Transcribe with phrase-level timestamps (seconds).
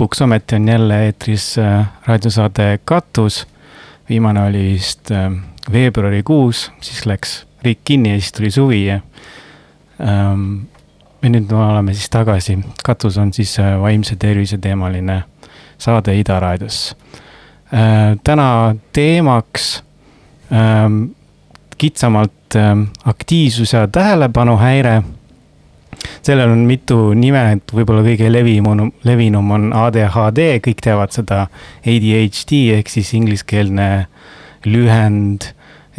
[0.00, 3.46] lõpuks ometi on jälle eetris äh, raadiosaade Katus.
[4.08, 5.32] viimane oli vist äh,
[5.72, 9.00] veebruarikuus, siis läks riik kinni ja siis tuli suvi ja.
[10.00, 10.56] Ähm,
[11.22, 15.22] ja nüüd me oleme siis tagasi, Katus on siis äh, vaimse tervise teemaline
[15.78, 16.96] saade Ida raadios.
[18.24, 19.84] täna teemaks
[20.52, 21.04] ähm,
[21.78, 25.02] kitsamalt ähm, aktiivsus ja tähelepanuhäire
[26.22, 31.46] sellel on mitu nime, et võib-olla kõige levinum, levinum on ADHD, kõik teavad seda
[31.84, 33.88] ADHD ehk siis ingliskeelne
[34.68, 35.50] lühend.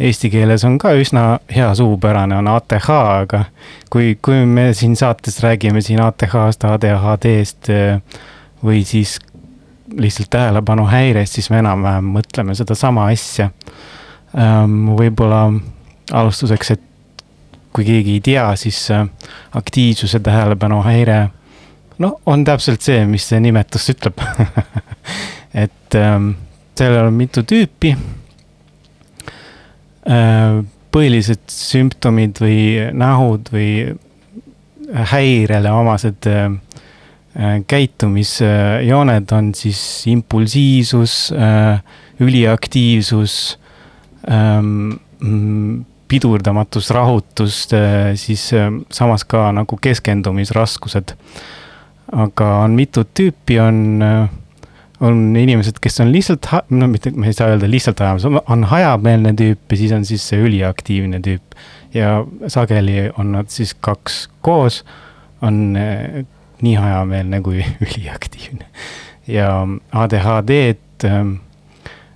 [0.02, 3.44] Eesti keeles on ka üsna hea suupärane, on ATH, aga
[3.92, 7.70] kui, kui me siin saates räägime siin ATH-st, ADHD-st
[8.64, 9.18] või siis
[9.98, 13.50] lihtsalt tähelepanuhäirest, siis me enam-vähem mõtleme sedasama asja.
[14.32, 15.44] Ähm, võib-olla
[16.12, 16.82] alustuseks, et
[17.72, 19.06] kui keegi ei tea, siis äh,
[19.58, 21.18] aktiivsuse tähelepanuhäire,
[21.98, 24.20] no on täpselt see, mis see nimetus ütleb
[25.64, 26.32] et ähm,
[26.78, 27.94] sellel on mitu tüüpi.
[30.02, 32.58] Äh, põhilised sümptomid või
[32.92, 33.70] nähud või
[35.12, 36.50] häirele omased äh,
[37.64, 39.78] käitumisjooned on siis
[40.12, 41.14] impulsiivsus,
[42.20, 43.36] üliaktiivsus
[44.28, 51.16] ähm, mm, pidurdamatus, rahutus, äh, siis äh, samas ka nagu keskendumisraskused.
[52.12, 54.28] aga on mitut tüüpi, on, äh,
[55.00, 59.32] on inimesed, kes on lihtsalt, no mitte, ma ei saa öelda lihtsalt hajamees, on hajameelne
[59.38, 61.56] tüüp ja siis on siis see üliaktiivne tüüp.
[61.94, 62.18] ja
[62.52, 64.82] sageli on nad siis kaks koos,
[65.42, 65.72] on
[66.62, 68.68] nii hajameelne kui üliaktiivne.
[69.26, 69.48] ja
[69.92, 71.08] ADHD-d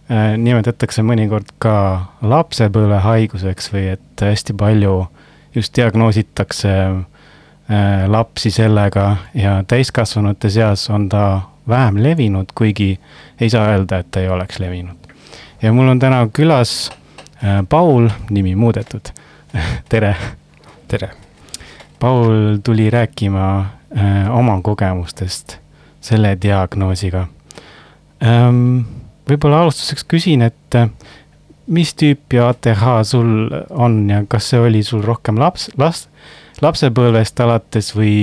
[0.08, 5.06] nimetatakse mõnikord ka lapsepõlvehaiguseks või et hästi palju
[5.54, 13.00] just diagnoositakse äh, lapsi sellega ja täiskasvanute seas on ta vähem levinud, kuigi
[13.40, 14.96] ei saa öelda, et ta ei oleks levinud.
[15.62, 16.90] ja mul on täna külas
[17.44, 19.10] äh, Paul, nimi muudetud
[19.90, 20.16] tere.
[20.88, 21.10] tere.
[21.98, 23.66] Paul tuli rääkima
[24.30, 25.56] oma kogemustest
[26.00, 27.26] selle diagnoosiga
[28.22, 28.80] ähm,
[29.28, 30.90] võib-olla alustuseks küsin, et äh,
[31.66, 36.08] mis tüüpi ATH sul on ja kas see oli sul rohkem laps, last,
[36.62, 38.16] lapsepõlvest alates või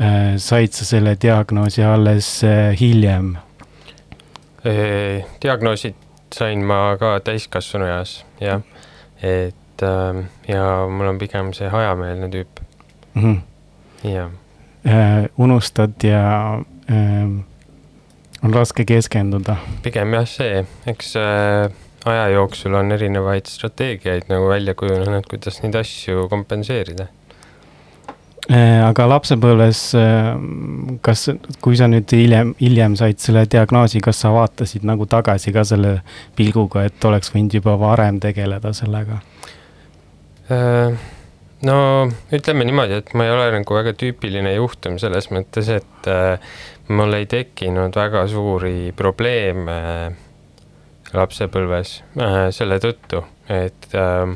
[0.00, 3.36] äh, said sa selle diagnoosi alles äh, hiljem?
[5.40, 5.96] diagnoosid
[6.36, 8.60] sain ma ka täiskasvanu eas, jah.
[9.22, 12.60] et äh, ja mul on pigem see hajameelne tüüp
[13.14, 13.22] mm.
[13.22, 13.40] -hmm.
[14.10, 14.30] jah
[14.86, 15.28] äh,.
[15.38, 17.49] unustad ja äh,
[18.44, 19.56] on raske keskenduda.
[19.84, 21.70] pigem jah, see, eks äh,
[22.08, 27.08] aja jooksul on erinevaid strateegiaid nagu välja kujunenud, kuidas neid asju kompenseerida
[28.48, 28.80] äh,.
[28.86, 30.32] aga lapsepõlves äh,,
[31.04, 31.28] kas,
[31.60, 35.98] kui sa nüüd hiljem, hiljem said selle diagnoosi, kas sa vaatasid nagu tagasi ka selle
[36.38, 39.20] pilguga, et oleks võinud juba varem tegeleda sellega
[40.48, 40.96] äh,?
[41.68, 41.76] no
[42.32, 46.08] ütleme niimoodi, et ma ei ole nagu väga tüüpiline juhtum selles mõttes, et
[46.90, 49.76] mul ei tekkinud väga suuri probleeme
[51.14, 54.32] lapsepõlves äh, selle tõttu, et äh,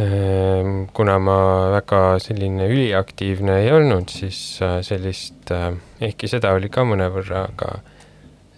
[0.00, 1.38] äh, kuna ma
[1.76, 5.70] väga selline üliaktiivne ei olnud, siis äh, sellist äh,,
[6.10, 7.72] ehkki seda oli ka mõnevõrra, aga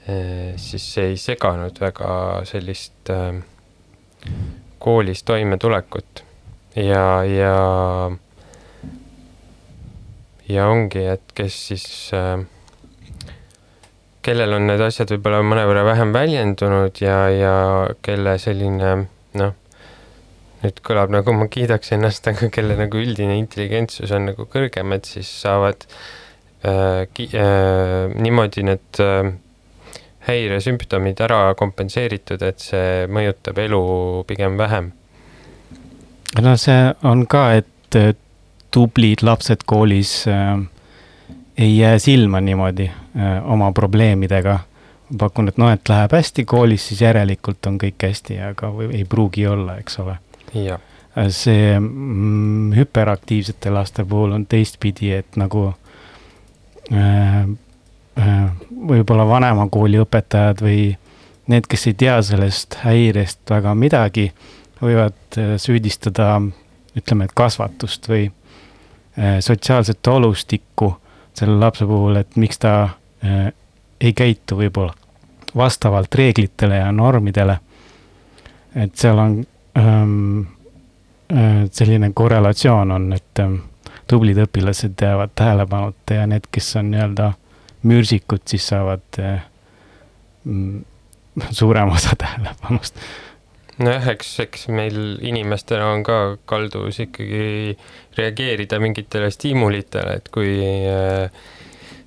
[0.06, 2.12] äh, siis ei seganud väga
[2.50, 3.40] sellist äh,
[4.80, 6.24] koolis toimetulekut.
[6.78, 7.54] Ja, ja
[10.50, 12.42] ja ongi, et kes siis äh,,
[14.26, 17.54] kellel on need asjad võib-olla mõnevõrra vähem väljendunud ja, ja
[18.04, 18.94] kelle selline
[19.40, 19.54] noh,
[20.60, 25.08] nüüd kõlab nagu ma kiidaks ennast, aga kelle nagu üldine intelligentsus on nagu kõrgem, et
[25.08, 29.32] siis saavad äh, ki, äh, niimoodi need äh,
[30.28, 33.84] häiresümptomid ära kompenseeritud, et see mõjutab elu
[34.28, 34.92] pigem vähem.
[36.44, 37.96] no see on ka, et
[38.70, 40.58] tublid lapsed koolis äh,
[41.58, 44.58] ei jää silma niimoodi äh, oma probleemidega.
[45.18, 49.42] pakun, et noh, et läheb hästi koolis, siis järelikult on kõik hästi, aga ei pruugi
[49.46, 50.14] olla, eks ole.
[51.18, 55.72] Äh, see mm, hüperaktiivsete laste puhul on teistpidi, et nagu
[56.92, 60.84] äh, äh, võib-olla vanema kooli õpetajad või
[61.50, 64.30] need, kes ei tea sellest häirest väga midagi,
[64.80, 66.36] võivad süüdistada
[66.96, 68.28] ütleme, et kasvatust või
[69.40, 70.94] sotsiaalset olustikku
[71.34, 72.72] selle lapse puhul, et miks ta
[73.24, 73.52] äh,
[74.00, 74.94] ei käitu võib-olla
[75.56, 77.58] vastavalt reeglitele ja normidele.
[78.74, 79.32] et seal on
[79.78, 80.40] ähm,
[81.32, 83.56] äh, selline korrelatsioon on, et ähm,
[84.06, 87.32] tublid õpilased jäävad tähelepanuta ja need, kes on nii-öelda
[87.82, 89.42] mürsikud siis saavad äh,
[90.44, 90.84] mm,
[91.58, 92.96] suurema osa tähelepanust.
[93.84, 96.18] Nojah, eks, eks meil inimestena on ka
[96.48, 97.76] kalduvus ikkagi
[98.18, 100.52] reageerida mingitele stiimulitele, et kui
[100.90, 101.30] äh,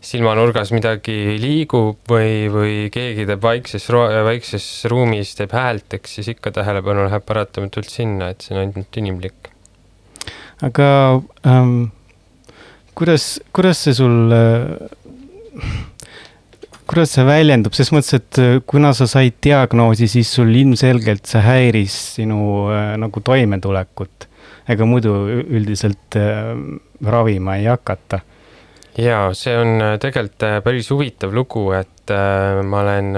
[0.03, 3.87] silmanurgas midagi liigub või, või keegi teeb vaikses,
[4.27, 8.99] vaikses ruumis teeb häält, eks siis ikka tähelepanu läheb paratamatult sinna, et see on ainult
[8.99, 9.49] inimlik.
[10.63, 10.87] aga
[11.47, 11.91] ähm,
[12.95, 14.99] kuidas, kuidas see sul äh,
[16.93, 21.41] kuidas see väljendub, ses mõttes, et äh, kuna sa said diagnoosi, siis sul ilmselgelt see
[21.41, 24.29] häiris sinu äh, nagu toimetulekut.
[24.69, 25.11] ega muidu
[25.43, 26.53] üldiselt äh,
[27.03, 28.19] ravima ei hakata.
[28.97, 32.11] ja see on tegelikult päris huvitav lugu, et
[32.63, 33.09] ma olen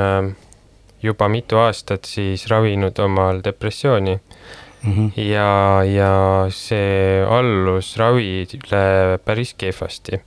[1.04, 4.92] juba mitu aastat siis ravinud omal depressiooni mm.
[4.94, 5.22] -hmm.
[5.22, 10.22] ja, ja see allus ravile päris kehvasti.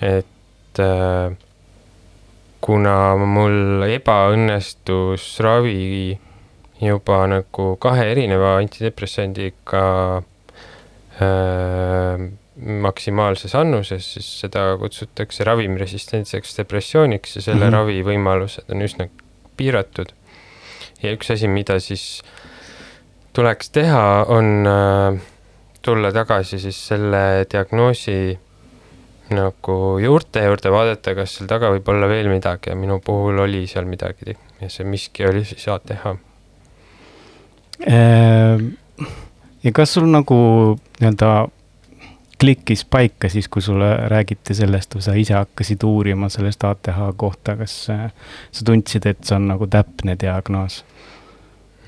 [0.00, 1.36] et äh,
[2.60, 6.18] kuna mul ebaõnnestus ravi
[6.80, 9.84] juba nagu kahe erineva antidepressandiga
[11.20, 12.28] äh,
[12.60, 17.76] maksimaalses annuses, siis seda kutsutakse ravimresistentseks depressiooniks ja selle mm -hmm.
[17.78, 19.08] ravivõimalused on üsna
[19.56, 20.12] piiratud.
[21.02, 22.22] ja üks asi, mida siis
[23.32, 25.20] tuleks teha, on äh,
[25.82, 28.38] tulla tagasi siis selle diagnoosi
[29.34, 33.66] nagu juurte juurde vaadata, kas seal taga võib olla veel midagi ja minu puhul oli
[33.70, 36.10] seal midagi ja see miski oli siis ATH.
[37.86, 38.66] Ehm,
[39.64, 40.36] ja kas sul nagu
[41.00, 41.30] nii-öelda
[42.40, 47.56] klikkis paika siis, kui sulle räägiti sellest või sa ise hakkasid uurima sellest ATH kohta,
[47.60, 50.80] kas sa tundsid, et see on nagu täpne diagnoos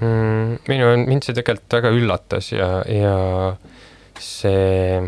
[0.01, 0.61] mm,?
[0.69, 3.17] minu, mind see tegelikult väga üllatas ja, ja
[4.21, 5.01] see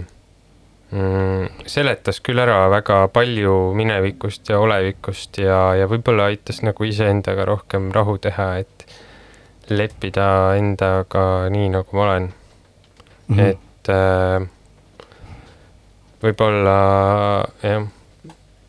[0.95, 7.47] mm, seletas küll ära väga palju minevikust ja olevikust ja, ja võib-olla aitas nagu iseendaga
[7.49, 8.87] rohkem rahu teha, et
[9.71, 13.37] leppida endaga nii, nagu ma olen mm.
[13.37, 13.51] -hmm.
[13.51, 14.49] et äh,
[16.25, 16.79] võib-olla
[17.63, 17.87] jah,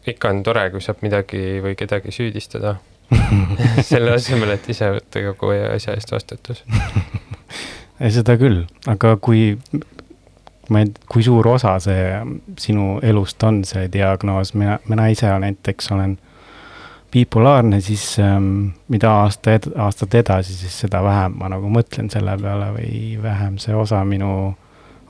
[0.07, 2.77] ikka on tore, kui saab midagi või kedagi süüdistada
[3.89, 6.63] selle asemel, et ise võtta kogu asja eest vastutus
[8.17, 9.55] seda küll, aga kui
[10.69, 12.05] ma ei, kui suur osa see
[12.59, 16.17] sinu elust on, see diagnoos, mina, mina ise näiteks olen
[17.15, 22.35] bipolaarne, siis ähm, mida aasta ed-, aastat edasi, siis seda vähem ma nagu mõtlen selle
[22.41, 24.31] peale või vähem see osa minu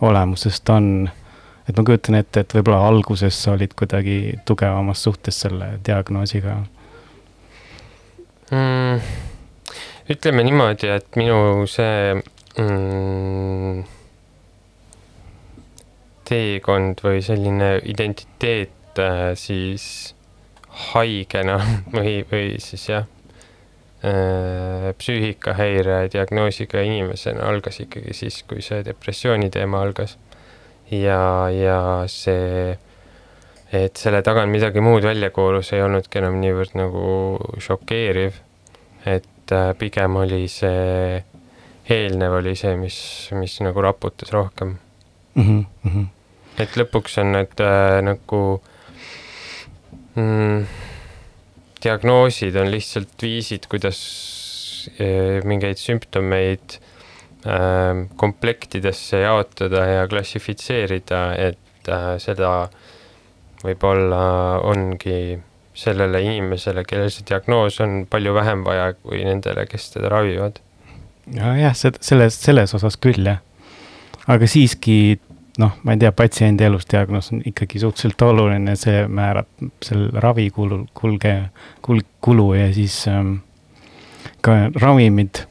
[0.06, 1.10] olemusest on.
[1.69, 6.60] et ma kujutan ette, et võib-olla alguses sa olid kuidagi tugevamas suhtes selle diagnoosiga
[8.51, 9.01] mm,.
[10.13, 12.13] ütleme niimoodi, et minu see
[12.62, 13.84] mm,
[16.25, 20.16] teekond või selline identiteet äh, siis
[20.92, 21.60] haigena
[21.95, 23.06] või, või siis jah
[24.06, 30.18] äh,, psüühikahäire diagnoosiga inimesena algas ikkagi siis, kui see depressiooni teema algas.
[30.92, 31.80] ja, ja
[32.12, 32.75] see,
[33.74, 37.06] et selle taga on midagi muud välja koorus, ei olnudki enam niivõrd nagu
[37.62, 38.42] šokeeriv.
[39.06, 41.24] et äh, pigem oli see,
[41.89, 42.98] eelnev oli see, mis,
[43.38, 44.77] mis nagu raputas rohkem
[45.36, 45.66] mm.
[45.86, 46.15] -hmm
[46.62, 48.42] et lõpuks on need äh, nagu
[50.16, 50.66] mm,
[51.86, 54.00] diagnoosid on lihtsalt viisid, kuidas
[55.00, 56.77] äh, mingeid sümptomeid
[57.46, 62.53] äh, komplektidesse jaotada ja klassifitseerida, et äh, seda
[63.65, 64.24] võib-olla
[64.65, 65.39] ongi
[65.75, 70.62] sellele inimesele, kellel see diagnoos on, palju vähem vaja kui nendele, kes teda ravivad.
[71.36, 73.41] nojah, selles, selles osas küll jah.
[74.32, 75.20] aga siiski
[75.62, 79.48] noh, ma ei tea, patsiendi elusdiagnoos on ikkagi suhteliselt oluline, see määrab
[79.84, 81.36] selle ravikulu, kulge,
[81.86, 83.38] kul-, kulu ja siis ähm,
[84.46, 85.46] ka ravimid.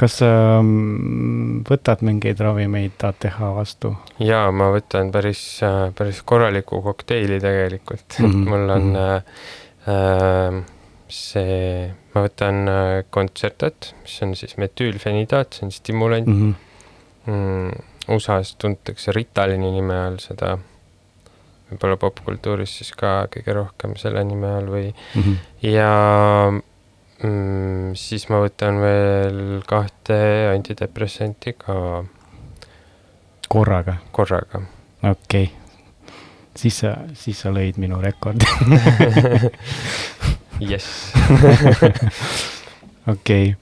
[0.00, 3.94] kas sa ähm, võtad mingeid ravimeid ATH vastu?
[4.18, 8.48] jaa, ma võtan päris, äh, päris korraliku kokteili tegelikult mm, -hmm.
[8.48, 10.58] mul on mm -hmm.
[10.58, 10.64] äh,
[11.08, 16.40] see, ma võtan äh, Concertat, mis on siis metüülfenidaat, see on stimulant mm.
[16.42, 16.54] -hmm.
[17.26, 17.70] Mm,
[18.08, 20.54] USA-s tuntakse Ritalini nime all seda,
[21.70, 25.36] võib-olla popkultuuris siis ka kõige rohkem selle nime all või mm, -hmm.
[25.70, 25.90] ja
[27.22, 30.18] mm, siis ma võtan veel kahte
[30.52, 32.04] antidepressanti ka.
[33.48, 33.96] korraga?
[34.12, 34.62] korraga.
[35.02, 36.12] okei okay.,
[36.56, 38.46] siis sa, siis sa lõid minu rekordi
[40.70, 41.12] jess.
[43.14, 43.54] okei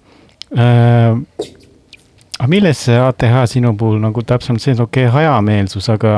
[0.58, 1.16] äh,
[2.42, 6.16] aga milles see ATH sinu puhul nagu täpsemalt sees, okei okay,, hajameelsus, aga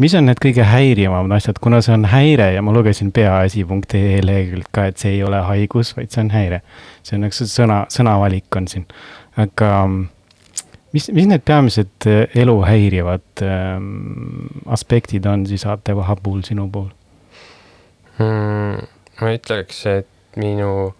[0.00, 4.70] mis on need kõige häirivamad asjad, kuna see on häire ja ma lugesin peaasi.ee leheküljelt
[4.72, 6.62] ka, et see ei ole haigus, vaid see on häire.
[7.04, 8.86] see on üks sõna, sõnavalik on siin,
[9.36, 9.72] aga
[10.96, 16.94] mis, mis need peamised äh, elu häirivad ähm, aspektid on siis aatekoha puhul sinu puhul
[18.16, 18.88] mm,?
[19.20, 20.94] ma ütleks, et minu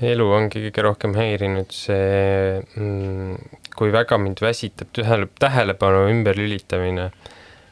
[0.00, 3.36] elu ongi kõige rohkem häirinud see mm,,
[3.76, 7.10] kui väga mind väsitab tähele, tähelepanu ümberlülitamine.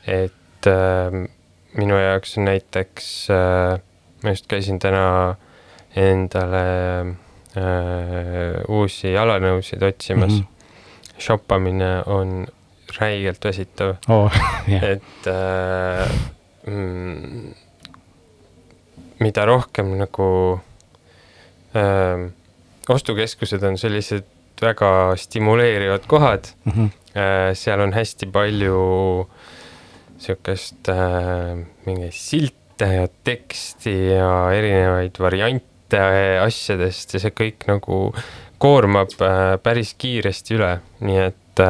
[0.07, 1.17] et äh,
[1.75, 3.81] minu jaoks on näiteks äh,,
[4.23, 5.37] ma just käisin täna
[5.97, 6.65] endale
[7.57, 10.41] äh, uusi jalanõusid otsimas mm.
[10.41, 10.57] -hmm
[11.21, 12.47] shoppamine on
[12.99, 14.33] räigelt väsitav oh,
[14.69, 14.85] yeah.
[14.85, 16.11] et äh,
[16.67, 17.55] mm,
[19.21, 20.61] mida rohkem nagu
[22.91, 24.27] ostukeskused on sellised
[24.61, 26.89] väga stimuleerivad kohad mm, -hmm.
[27.55, 28.81] seal on hästi palju
[30.19, 30.91] sihukest
[31.87, 36.00] mingeid silte ja teksti ja erinevaid variante
[36.43, 38.00] asjadest ja see kõik nagu
[38.59, 39.15] koormab
[39.62, 41.62] päris kiiresti üle, nii et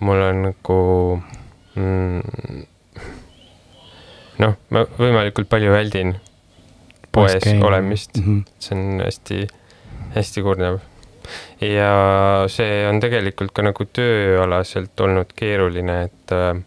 [0.00, 0.78] mul on nagu
[1.74, 2.62] mm,
[4.40, 6.14] noh, ma võimalikult palju väldin
[7.12, 7.60] poes okay.
[7.62, 8.52] olemist mm, -hmm.
[8.58, 9.46] see on hästi,
[10.14, 10.78] hästi kurnav.
[11.60, 11.92] ja
[12.48, 16.62] see on tegelikult ka nagu tööalaselt olnud keeruline, et äh,.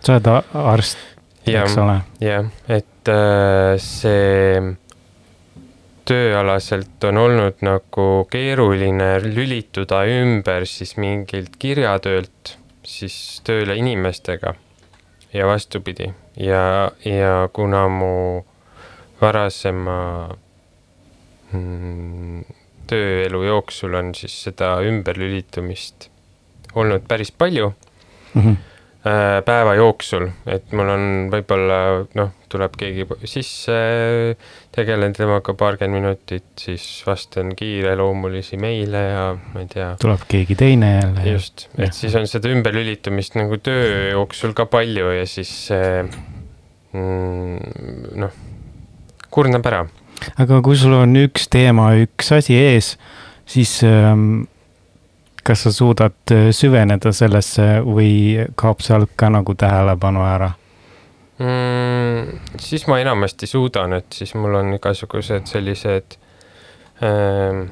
[0.00, 0.98] sa oled arst,
[1.46, 2.00] eks ole?
[2.20, 4.76] jah, et äh, see
[6.04, 14.54] tööalaselt on olnud nagu keeruline lülituda ümber siis mingilt kirjatöölt siis tööle inimestega
[15.32, 18.14] ja vastupidi ja, ja kuna mu
[19.22, 19.98] varasema
[21.52, 22.42] mm,
[22.90, 26.10] tööelu jooksul on siis seda ümberlülitumist
[26.74, 28.42] olnud päris palju mm.
[28.42, 28.60] -hmm
[29.42, 31.78] päeva jooksul, et mul on võib-olla
[32.14, 33.74] noh, tuleb keegi sisse,
[34.74, 39.88] tegelen temaga paarkümmend minutit, siis vastan kiireloomulisi meile ja ma ei tea.
[40.02, 41.26] tuleb keegi teine jälle.
[41.32, 41.96] just, et ja.
[41.98, 45.50] siis on seda ümberlülitumist nagu töö jooksul ka palju ja siis
[46.94, 47.58] mm,
[48.22, 48.38] noh,
[49.32, 49.82] kurnab ära.
[50.38, 52.94] aga kui sul on üks teema, üks asi ees,
[53.48, 54.44] siis ähm,
[55.42, 60.52] kas sa suudad äh, süveneda sellesse või kaob sealt ka nagu tähelepanu ära
[61.42, 62.38] mm,?
[62.60, 66.16] siis ma enamasti suudan, et siis mul on igasugused sellised
[67.02, 67.64] ähm,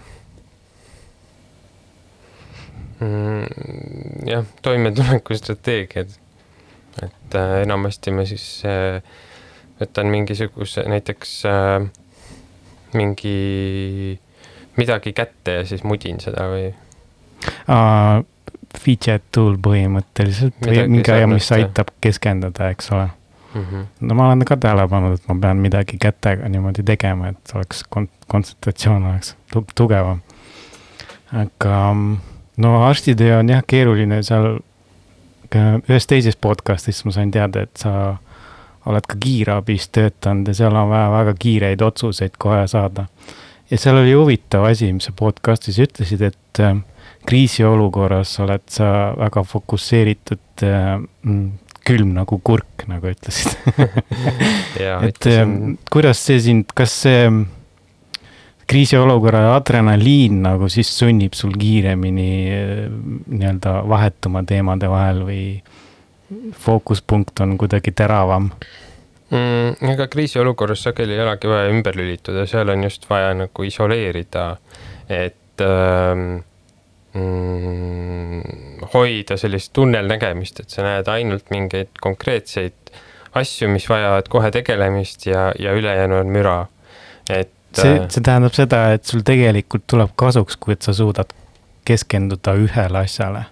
[3.00, 6.18] mm, jah, toimetulekustrateegiad.
[7.02, 9.02] et äh, enamasti ma siis äh,
[9.80, 11.86] võtan mingisuguse näiteks äh,
[12.94, 14.18] mingi
[14.76, 16.68] midagi kätte ja siis mudin seda või
[17.68, 18.26] uh,.
[18.70, 23.64] Fidget tool põhimõtteliselt või mingi asi, mis aitab keskenduda, eks ole mm.
[23.64, 23.86] -hmm.
[24.06, 27.82] no ma olen ka tähele pannud, et ma pean midagi kätega niimoodi tegema, et oleks
[27.90, 30.20] kon-, kontsentratsioon oleks tu tugevam.
[31.32, 31.96] aga
[32.56, 34.60] no arstitöö on jah keeruline seal,
[35.88, 38.16] ühes teises podcast'is ma sain teada, et sa
[38.86, 43.06] oled ka kiirabis töötanud ja seal on vaja väga kiireid otsuseid kohe saada.
[43.70, 46.76] ja seal oli huvitav asi, mis sa podcast'is ütlesid, et äh,
[47.26, 51.46] kriisiolukorras oled sa väga fokusseeritud äh, mm,
[51.86, 53.56] külm nagu kurk, nagu ütlesid
[55.08, 55.46] et äh,
[55.92, 57.24] kuidas see sind, kas see
[58.70, 62.86] kriisiolukorra adrenaliin nagu siis sunnib sul kiiremini äh,
[63.26, 65.44] nii-öelda vahetuma teemade vahel või
[66.52, 68.50] fookuspunkt on kuidagi teravam
[69.30, 69.90] mm,?
[69.92, 74.44] ega kriisiolukorras sageli ei olegi vaja ümber lülituda, seal on just vaja nagu isoleerida,
[75.08, 76.42] et ähm,
[77.14, 82.94] mm, hoida sellist tunnelnägemist, et sa näed ainult mingeid konkreetseid
[83.34, 86.58] asju, mis vajavad kohe tegelemist ja, ja ülejäänu on müra,
[87.28, 87.52] et.
[87.76, 91.30] see, äh, see tähendab seda, et sul tegelikult tuleb kasuks, kui et sa suudad
[91.86, 93.46] keskenduda ühele asjale.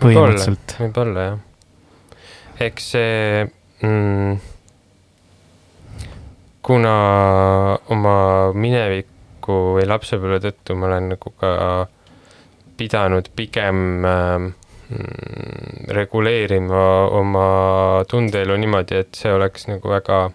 [0.00, 0.78] Põhimõtteliselt.
[0.78, 1.38] võib-olla jah,
[2.68, 3.44] eks see
[3.82, 4.40] mm,
[6.68, 6.96] kuna
[7.94, 8.16] oma
[8.54, 9.14] minevik
[9.48, 11.88] tuleviku või lapsepõlve tõttu ma olen nagu ka
[12.78, 14.52] pidanud pigem äh,
[15.88, 20.30] reguleerima oma tundeelu niimoodi, et see oleks nagu väga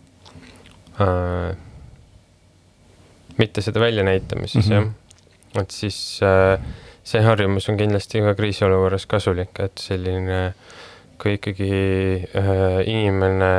[1.00, 1.56] äh,
[3.38, 4.92] mitte seda väljanäitamises mm -hmm.
[5.56, 6.60] jah, et siis äh,
[7.04, 10.54] see harjumus on kindlasti ka kriisiolukorras kasulik, et selline,
[11.20, 11.72] kui ikkagi
[12.40, 13.54] äh, inimene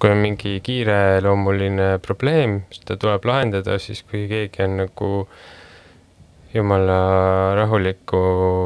[0.00, 5.10] kui on mingi kiireloomuline probleem, seda tuleb lahendada, siis kui keegi on nagu
[6.54, 7.00] jumala
[7.54, 8.20] rahuliku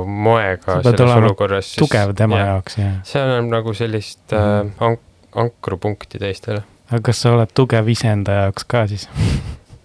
[0.09, 1.75] moega selles olukorras.
[1.77, 2.47] tugev tema ja.
[2.55, 2.93] jaoks ja.
[3.05, 4.71] seal on nagu sellist mm Mhm.
[4.71, 6.63] äh, ank-, ankrupunkti teistele.
[6.91, 9.09] aga kas sa oled tugev iseenda jaoks ka siis?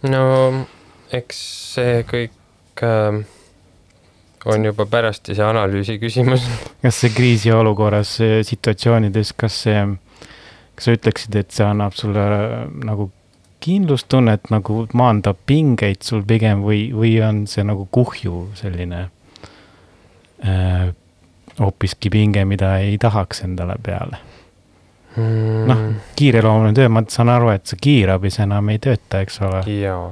[0.04, 0.66] no
[1.12, 1.42] eks
[1.74, 2.39] see kõik
[2.86, 3.20] äh,
[4.46, 6.46] on juba pärastise analüüsi küsimus.
[6.84, 8.16] kas see kriisiolukorras
[8.48, 9.86] situatsioonides, kas see,
[10.76, 12.58] kas sa ütleksid, et see annab sulle äh,
[12.88, 13.12] nagu
[13.60, 19.06] kindlustunnet, nagu maandab pingeid sul pigem või, või on see nagu kuhju selline
[20.46, 20.90] äh,
[21.60, 24.24] hoopiski pinge, mida ei tahaks endale peale?
[25.68, 25.80] noh,
[26.16, 30.04] kiireloomuline töö, ma saan aru, et see kiirabis enam ei tööta, eks ole, jaa,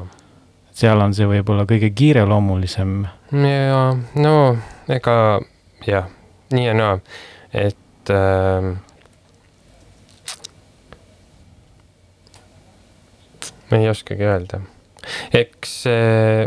[0.77, 2.99] seal on see võib-olla kõige kiireloomulisem
[3.33, 3.79] ja
[4.21, 4.35] no
[4.93, 5.15] ega
[5.87, 6.09] jah,
[6.53, 6.97] nii ja naa,
[7.53, 8.67] et äh,
[13.71, 14.61] ma ei oskagi öelda,
[15.35, 16.45] eks äh,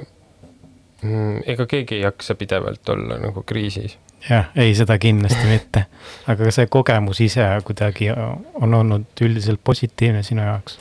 [1.03, 3.99] mm, ega keegi ei jaksa pidevalt olla nagu kriisis.
[4.29, 5.87] jah, ei, seda kindlasti mitte.
[6.31, 10.79] aga see kogemus ise kuidagi on olnud üldiselt positiivne sinu jaoks?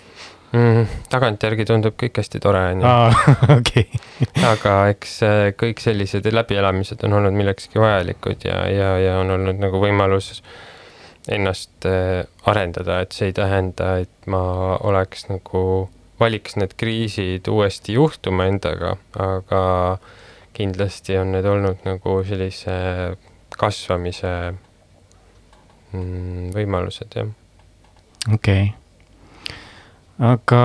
[0.52, 0.88] mm,.
[1.12, 3.86] tagantjärgi tundub kõik hästi tore, onju, aa, okei,
[4.48, 9.62] aga eks äh, kõik sellised läbielamised on olnud millekski vajalikud ja, ja, ja on olnud
[9.62, 10.40] nagu võimalus
[11.30, 14.42] ennast äh, arendada, et see ei tähenda, et ma
[14.88, 15.62] oleks nagu,
[16.20, 19.62] valiks need kriisid uuesti juhtuma endaga, aga
[20.58, 22.74] kindlasti on need olnud nagu sellise
[23.60, 24.34] kasvamise
[25.94, 27.32] mm, võimalused, jah.
[28.34, 28.72] okei.
[30.20, 30.64] Aga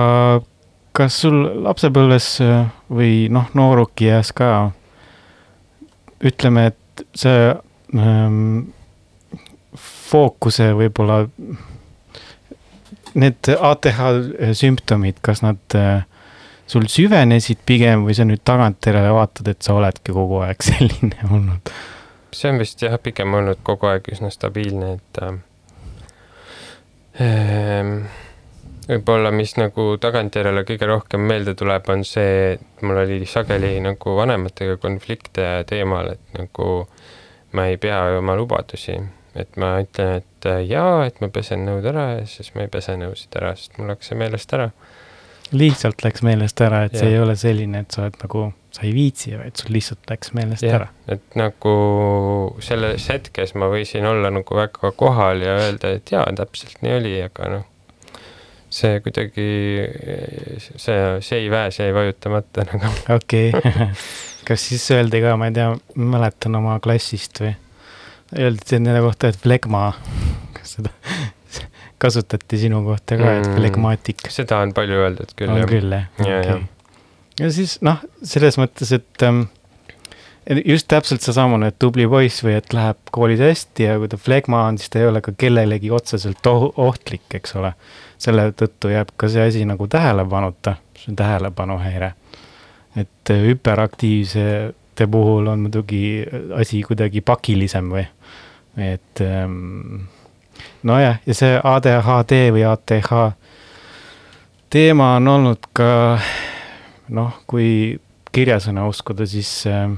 [0.95, 4.71] kas sul lapsepõlves äh, või noh, noorukiäs ka,
[6.25, 7.49] ütleme, et see
[7.95, 8.67] ähm,
[9.75, 11.25] fookuse võib-olla,
[13.15, 13.99] need ATH
[14.55, 16.05] sümptomid, kas nad äh,
[16.67, 21.75] sul süvenesid pigem või sa nüüd tagantjärele vaatad, et sa oledki kogu aeg selline olnud?
[22.35, 25.31] see on vist jah, pigem olnud kogu aeg üsna stabiilne, et äh,
[28.89, 34.15] võib-olla, mis nagu tagantjärele kõige rohkem meelde tuleb, on see, et mul oli sageli nagu
[34.19, 36.85] vanematega konflikte teemal, et nagu
[37.55, 38.97] ma ei pea oma lubadusi,
[39.35, 42.71] et ma ütlen, et äh, jaa, et ma pesen nõud ära ja siis ma ei
[42.71, 44.69] pese nõusid ära, sest mul läks see meelest ära.
[45.55, 47.17] lihtsalt läks meelest ära, et see Jah.
[47.17, 50.65] ei ole selline, et sa oled nagu, sa ei viitsi, vaid sul lihtsalt läks meelest
[50.65, 51.75] jah ära., et nagu
[52.65, 57.15] selles hetkes ma võisin olla nagu väga kohal ja öelda, et jaa, täpselt nii oli,
[57.27, 57.69] aga noh,
[58.75, 59.43] see kuidagi,
[60.59, 62.89] see, see ei väe, see ei vajutamata nagu.
[63.15, 63.87] okei okay.,
[64.47, 67.53] kas siis öeldi ka, ma ei tea, mäletan oma klassist või
[68.35, 69.87] öeldi nende kohta, et flegma,
[70.57, 70.91] kas seda
[72.03, 73.55] kasutati sinu kohta ka, et Mm.
[73.59, 75.69] flegmaatik seda on palju öeldud küll on jah.
[75.71, 76.65] küll jah Ja, okay.?
[77.39, 79.64] ja siis noh, selles mõttes, et ähm, et
[80.65, 84.65] just täpselt seesamune, et tubli poiss või et läheb koolis hästi ja kui ta flegma
[84.69, 87.73] on, siis ta ei ole ka kellelegi otseselt oh ohtlik, eks ole.
[88.17, 92.13] selle tõttu jääb ka see asi nagu tähelepanuta, see on tähelepanuhäire.
[92.95, 96.23] et äh, hüperaktiivsete puhul on muidugi
[96.55, 98.05] asi kuidagi pakilisem või,
[98.77, 100.05] et ähm,
[100.83, 103.11] nojah, ja see ADHD või ATH
[104.69, 106.19] teema on olnud ka
[107.09, 107.99] noh, kui
[108.35, 109.89] kirjasõna uskuda, siis äh,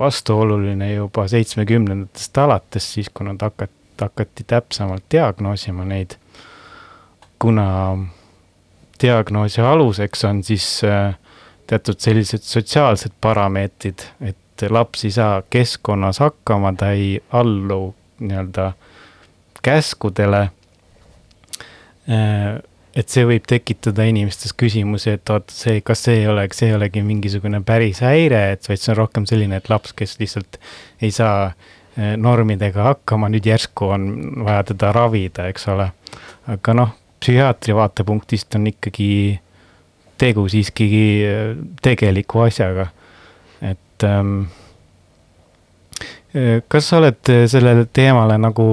[0.00, 6.16] vastuoluline juba seitsmekümnendatest alates, siis kui nad hakati, hakati täpsemalt diagnoosima neid.
[7.40, 7.96] kuna
[9.02, 11.14] diagnoosi aluseks on siis äh,
[11.66, 14.36] teatud sellised sotsiaalsed parameetrid, et
[14.68, 18.72] laps ei saa keskkonnas hakkama, ta ei allu nii-öelda
[19.62, 20.40] käskudele
[22.10, 22.60] äh,
[22.96, 26.76] et see võib tekitada inimestes küsimusi, et oot, see, kas see ei ole, see ei
[26.76, 30.58] olegi mingisugune päris häire, et vaid see on rohkem selline, et laps, kes lihtsalt
[31.02, 34.08] ei saa eh, normidega hakkama, nüüd järsku on
[34.46, 35.90] vaja teda ravida, eks ole.
[36.50, 39.10] aga noh, psühhiaatri vaatepunktist on ikkagi
[40.20, 40.88] tegu siiski
[41.26, 41.44] eh,
[41.82, 42.90] tegeliku asjaga.
[43.60, 44.48] et ähm,
[46.68, 48.66] kas sa oled sellele teemale nagu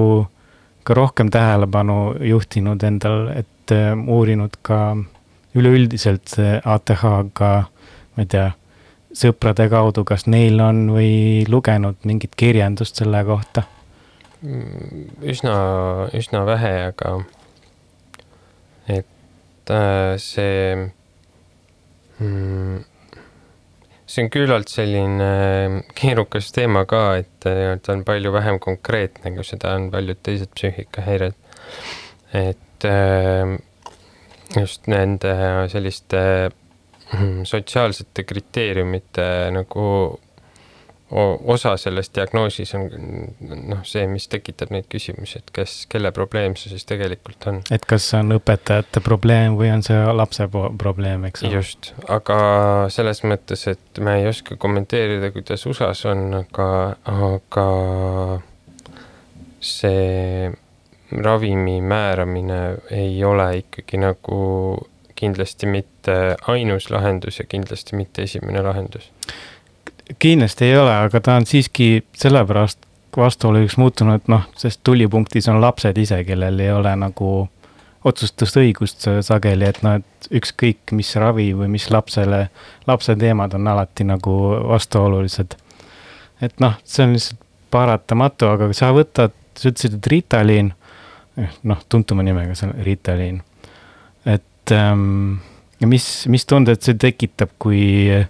[0.88, 4.96] ka rohkem tähelepanu juhtinud endal, et äh, uurinud ka
[5.58, 7.50] üleüldiselt ATH-ga,
[8.16, 8.50] ma ei tea,
[9.16, 13.66] sõprade kaudu, kas neil on või lugenud mingit kirjandust selle kohta?
[14.38, 15.54] üsna,
[16.14, 17.16] üsna vähe, aga
[18.86, 20.76] et äh, see
[22.20, 22.84] mm,,
[24.08, 25.30] see on küllalt selline
[25.98, 31.36] keerukas teema ka, et ta on palju vähem konkreetne, kui seda on paljud teised psüühikahäired.
[32.32, 33.58] et äh,
[34.56, 35.34] just nende
[35.72, 36.22] selliste
[37.48, 39.84] sotsiaalsete kriteeriumite nagu
[41.10, 42.82] osa selles diagnoosis on
[43.40, 47.62] noh, see, mis tekitab neid küsimusi, et kes, kelle probleem see siis tegelikult on.
[47.72, 51.54] et kas see on õpetajate probleem või on see lapse probleem, eks ole.
[51.56, 52.38] just, aga
[52.92, 56.68] selles mõttes, et me ei oska kommenteerida, kuidas USA-s on, aga,
[57.08, 57.66] aga
[59.64, 60.52] see
[61.08, 64.40] ravimi määramine ei ole ikkagi nagu
[65.18, 69.08] kindlasti mitte ainus lahendus ja kindlasti mitte esimene lahendus
[70.18, 75.98] kindlasti ei ole, aga ta on siiski sellepärast vastuoluks muutunud, noh, sest tulipunktis on lapsed
[75.98, 77.48] ise, kellel ei ole nagu
[78.08, 82.46] otsustusõigust sageli, et noh, et ükskõik mis ravi või mis lapsele,
[82.86, 84.36] lapse teemad on alati nagu
[84.68, 85.56] vastuolulised.
[86.40, 90.72] et noh, see on lihtsalt paratamatu, aga sa võtad, sa ütlesid, et Ritalin,
[91.36, 93.42] eh, noh, tuntuma nimega see on Ritalin.
[94.24, 95.40] et ähm,
[95.80, 97.82] mis, mis tunded see tekitab, kui
[98.14, 98.28] äh,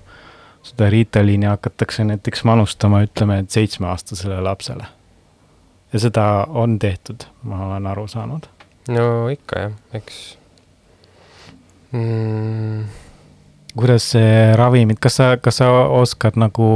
[0.69, 4.87] seda Ritaliini hakatakse näiteks manustama, ütleme, et seitsmeaastasele lapsele.
[5.93, 8.49] ja seda on tehtud, ma olen aru saanud.
[8.89, 10.39] no ikka jah, eks
[11.93, 12.85] mm..
[13.77, 16.69] kuidas see ravimid, kas sa, kas sa oskad nagu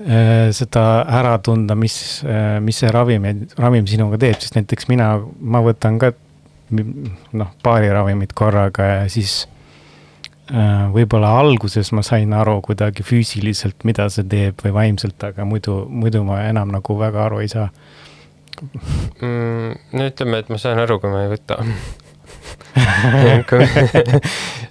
[0.00, 0.86] äh, seda
[1.20, 6.00] ära tunda, mis äh,, mis see ravim, ravim sinuga teeb, sest näiteks mina, ma võtan
[6.00, 6.12] ka
[6.70, 9.44] noh, paari ravimit korraga ja siis
[10.50, 16.24] võib-olla alguses ma sain aru kuidagi füüsiliselt, mida see teeb või vaimselt, aga muidu, muidu
[16.26, 17.68] ma enam nagu väga aru ei saa
[19.22, 19.74] mm,.
[19.94, 21.60] no ütleme, et ma saan aru, kui ma ei võta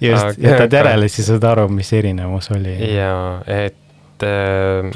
[0.00, 2.76] just, jätad järele, siis saad aru, mis erinevus oli.
[2.94, 4.90] jaa, et äh,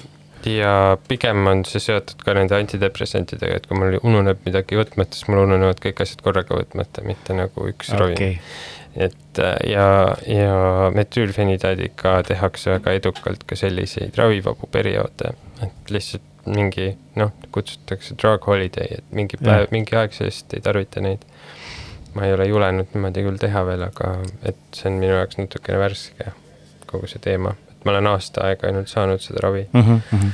[0.51, 0.75] ja
[1.09, 5.45] pigem on see seotud ka nende antidepressantidega, et kui mul ununeb midagi võtmata, siis mul
[5.47, 8.01] ununevad kõik asjad korraga võtmata, mitte nagu üks okay.
[8.01, 8.41] ravim
[8.97, 16.91] et äh, ja, ja metüülfenidaadiga tehakse väga edukalt ka selliseid ravivabu perioode, et lihtsalt mingi
[17.17, 21.25] noh, kutsutakse drug holiday, et mingi päev, mingi aeg seest ei tarvita neid.
[22.15, 24.13] ma ei ole julenud niimoodi küll teha veel, aga
[24.47, 26.29] et see on minu jaoks natukene värske,
[26.87, 29.89] kogu see teema, et ma olen aasta aega ainult saanud seda ravi mm.
[30.13, 30.29] -hmm.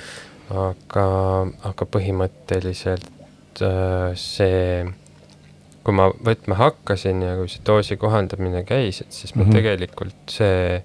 [0.67, 1.07] aga,
[1.71, 4.85] aga põhimõtteliselt äh, see
[5.91, 9.45] kui ma võtma hakkasin ja kui see doosi kohandamine käis, et siis mm -hmm.
[9.45, 9.57] ma mhm.
[9.59, 10.83] tegelikult see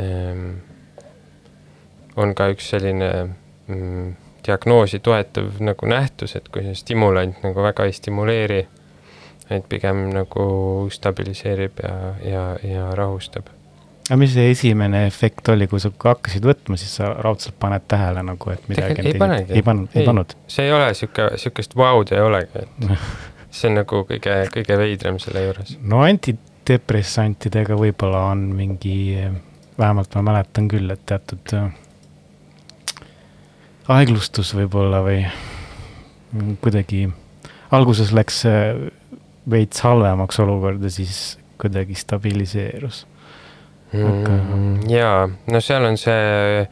[0.00, 0.50] ähm,
[2.16, 3.08] on ka üks selline
[3.66, 4.12] mm,
[4.46, 8.66] diagnoosi toetav nagu nähtus, et kui see stimulant nagu väga ei stimuleeri,
[9.50, 10.44] vaid pigem nagu
[10.90, 13.48] stabiliseerib ja, ja, ja rahustab.
[14.10, 18.22] aga mis see esimene efekt oli, kui sa hakkasid võtma, siis sa raudselt paned tähele
[18.22, 19.52] nagu, et midagi panegi.
[19.52, 20.36] ei pannud, ei pannud?
[20.46, 22.90] see ei ole sihuke, sihukest vaud ei olegi, et
[23.52, 25.76] see on nagu kõige, kõige veidram selle juures.
[25.80, 28.96] no antidepressantidega võib-olla on mingi,
[29.78, 31.68] vähemalt ma mäletan küll, et teatud äh,
[33.92, 35.20] aeglustus võib-olla või
[36.64, 37.06] kuidagi,
[37.76, 38.42] alguses läks
[39.52, 43.04] veits halvemaks olukorda, siis kuidagi stabiliseerus
[43.92, 44.32] Aga...
[44.32, 44.88] mm,.
[44.88, 46.20] jaa, no seal on see
[46.62, 46.68] Äh,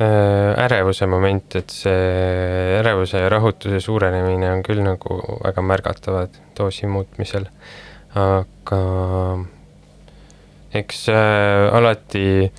[0.00, 7.46] ärevuse moment, et see ärevuse ja rahutuse suurenemine on küll nagu väga märgatavad doosi muutmisel.
[8.14, 8.80] aga
[10.74, 12.50] eks äh, alati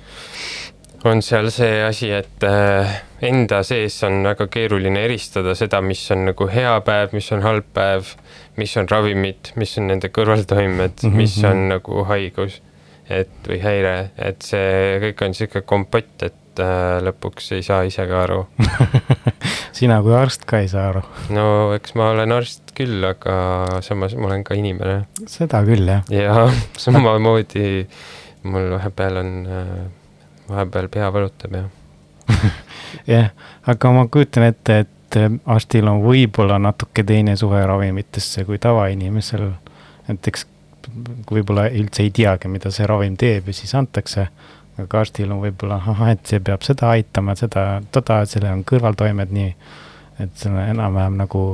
[1.04, 6.26] on seal see asi, et äh, enda sees on väga keeruline eristada seda, mis on
[6.30, 8.14] nagu hea päev, mis on halb päev,
[8.56, 11.20] mis on ravimid, mis on nende kõrvaltoimed mm, -hmm.
[11.20, 11.68] mis on mhm.
[11.76, 12.60] nagu haigus,
[13.08, 17.84] et või häire, et see kõik on sihuke kompott, et et äh, lõpuks ei saa
[17.84, 18.40] ise ka aru
[19.76, 21.02] sina kui arst ka ei saa aru?
[21.34, 25.06] no eks ma olen arst küll, aga samas ma olen ka inimene.
[25.28, 26.04] seda küll, jah.
[26.12, 26.48] ja
[26.84, 27.86] samamoodi
[28.48, 29.84] mul vahepeal on, äh,
[30.48, 31.64] vahepeal pea valutab ja
[33.12, 33.30] jah,
[33.68, 39.50] aga ma kujutan ette, et äh, arstil on võib-olla natuke teine suhe ravimitesse kui tavainimesel.
[40.08, 40.46] näiteks
[41.30, 44.28] võib-olla üldse ei teagi, mida see ravim teeb ja siis antakse
[44.82, 49.32] aga arstil on võib-olla, ahah, et see peab seda aitama, seda, toda, sellel on kõrvaltoimed
[49.32, 49.52] nii,
[50.24, 51.44] et sul on enam-vähem nagu,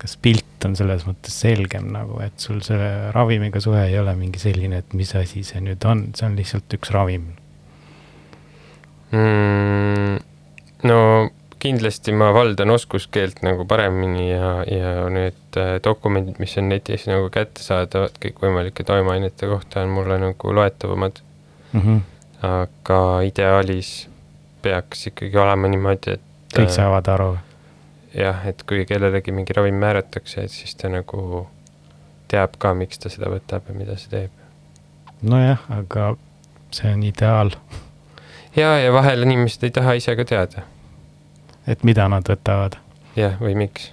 [0.00, 4.40] kas pilt on selles mõttes selgem nagu, et sul selle ravimiga suhe ei ole mingi
[4.40, 7.28] selline, et mis asi see nüüd on, see on lihtsalt üks ravim
[9.12, 10.16] mm,.
[10.88, 10.98] no
[11.60, 17.30] kindlasti ma valdan oskuskeelt nagu paremini ja, ja need äh, dokumendid, mis on netis nagu
[17.32, 21.24] kättesaadavad kõikvõimalike toimeainete kohta, on mulle nagu loetavamad
[21.72, 21.80] mm.
[21.80, 22.04] -hmm
[22.42, 24.08] aga ideaalis
[24.62, 27.34] peaks ikkagi olema niimoodi, et kõik äh, saavad aru?
[28.16, 31.46] jah, et kui kellelegi mingi ravim määratakse, et siis ta nagu
[32.28, 34.30] teab ka, miks ta seda võtab ja mida see teeb.
[35.22, 36.14] nojah, aga
[36.74, 37.52] see on ideaal.
[38.56, 40.64] ja, ja vahel inimesed ei taha ise ka teada.
[41.66, 42.78] et mida nad võtavad.
[43.16, 43.90] jah, või miks.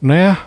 [0.00, 0.46] nojah,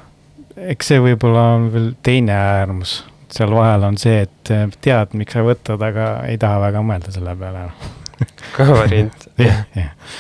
[0.58, 3.04] eks see võib-olla on veel teine äärmus,
[3.36, 7.14] seal vahel on see, et eh, tead, miks sa võtad, aga ei taha väga mõelda
[7.16, 7.68] selle peale
[8.56, 9.30] ka variant.
[9.48, 10.20] jah, jah.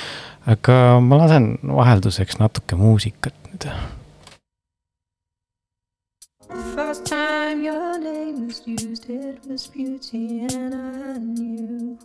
[0.51, 3.69] aga ma lasen vahelduseks natuke muusikat nüüd
[6.75, 11.97] First time your name was used, it was beauty, and I knew.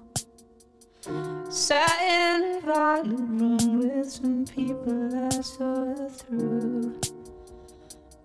[1.51, 7.20] Sat in a violet room with some people I saw through.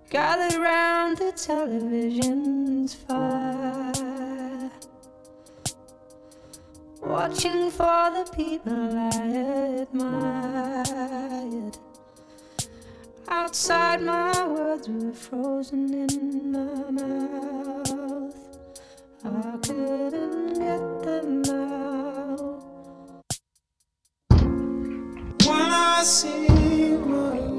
[0.10, 4.70] Gathered round the television's fire.
[7.02, 9.10] Watching for the people I
[9.82, 11.78] admired.
[13.28, 18.36] Outside, my words were frozen in my mouth.
[19.24, 22.62] I couldn't get them out.
[25.48, 26.48] When I see
[26.98, 27.55] my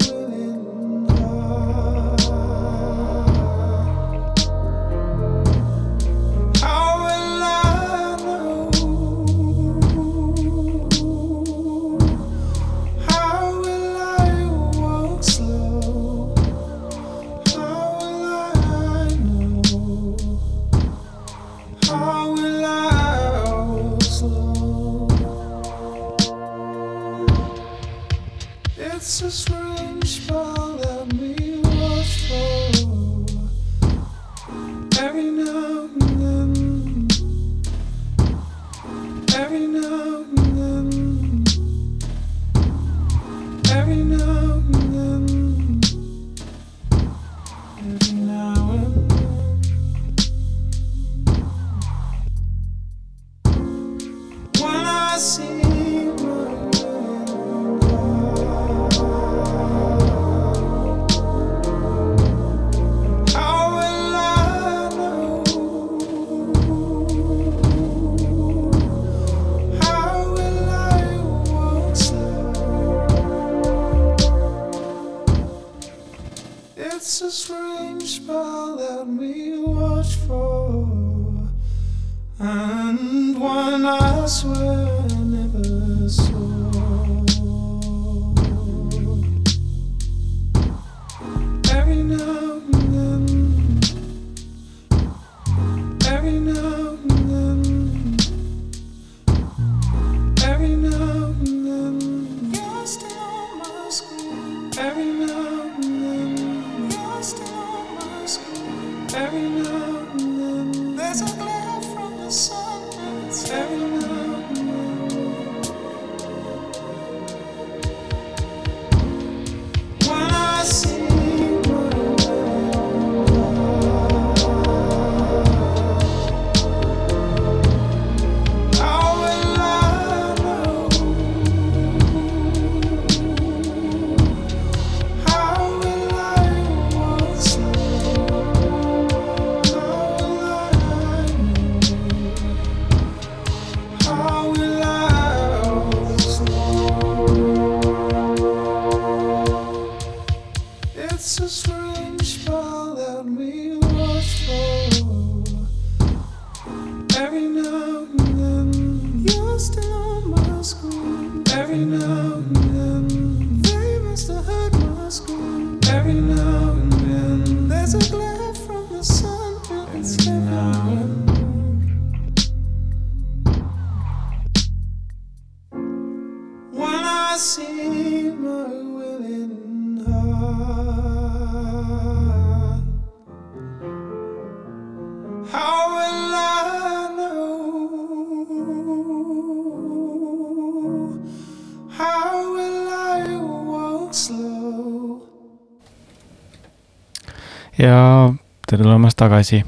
[197.77, 198.33] ja
[198.67, 199.63] tere tulemast tagasi.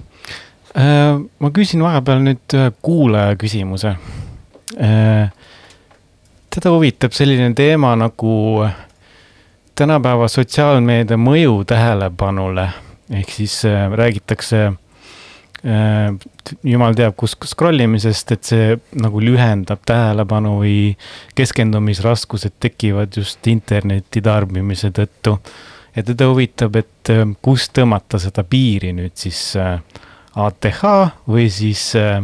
[1.39, 3.95] ma küsin vahepeal nüüd ühe kuulaja küsimuse
[6.49, 8.67] teda huvitab selline teema nagu
[9.79, 12.69] tänapäeva sotsiaalmeedia mõju tähelepanule.
[13.09, 14.59] ehk siis äh, räägitakse
[15.65, 16.09] äh,
[16.63, 20.75] jumal teab kus scroll imisest, et see nagu lühendab tähelepanu või
[21.35, 25.39] keskendumisraskused tekivad just interneti tarbimise tõttu.
[25.95, 29.79] Ja teda huvitab, et äh, kust tõmmata seda piiri nüüd siis äh,
[30.39, 30.83] ATH
[31.29, 32.21] või siis äh,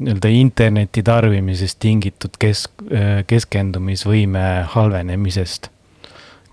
[0.00, 2.72] nii-öelda interneti tarbimisest tingitud kesk,
[3.28, 5.68] keskendumisvõime halvenemisest.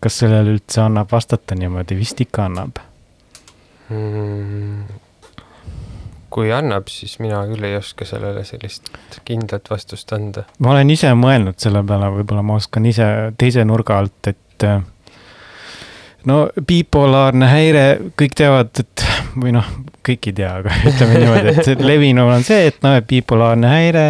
[0.03, 2.81] kas sellele üldse annab vastata niimoodi, vist ikka annab
[3.89, 4.83] mm,?
[6.29, 8.91] kui annab, siis mina küll ei oska sellele sellist
[9.25, 10.43] kindlat vastust anda.
[10.59, 13.07] ma olen ise mõelnud selle peale, võib-olla ma oskan ise
[13.39, 14.67] teise nurga alt, et
[16.25, 17.85] no bipolaarne häire,
[18.19, 19.05] kõik teavad, et
[19.37, 19.67] või noh,
[20.05, 24.05] kõik ei tea, aga ütleme niimoodi, et levinum on see, et noh, et bipolaarne häire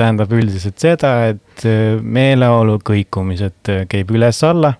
[0.00, 4.74] tähendab üldiselt seda, et äh, meeleolu kõikumised äh, käib üles-alla.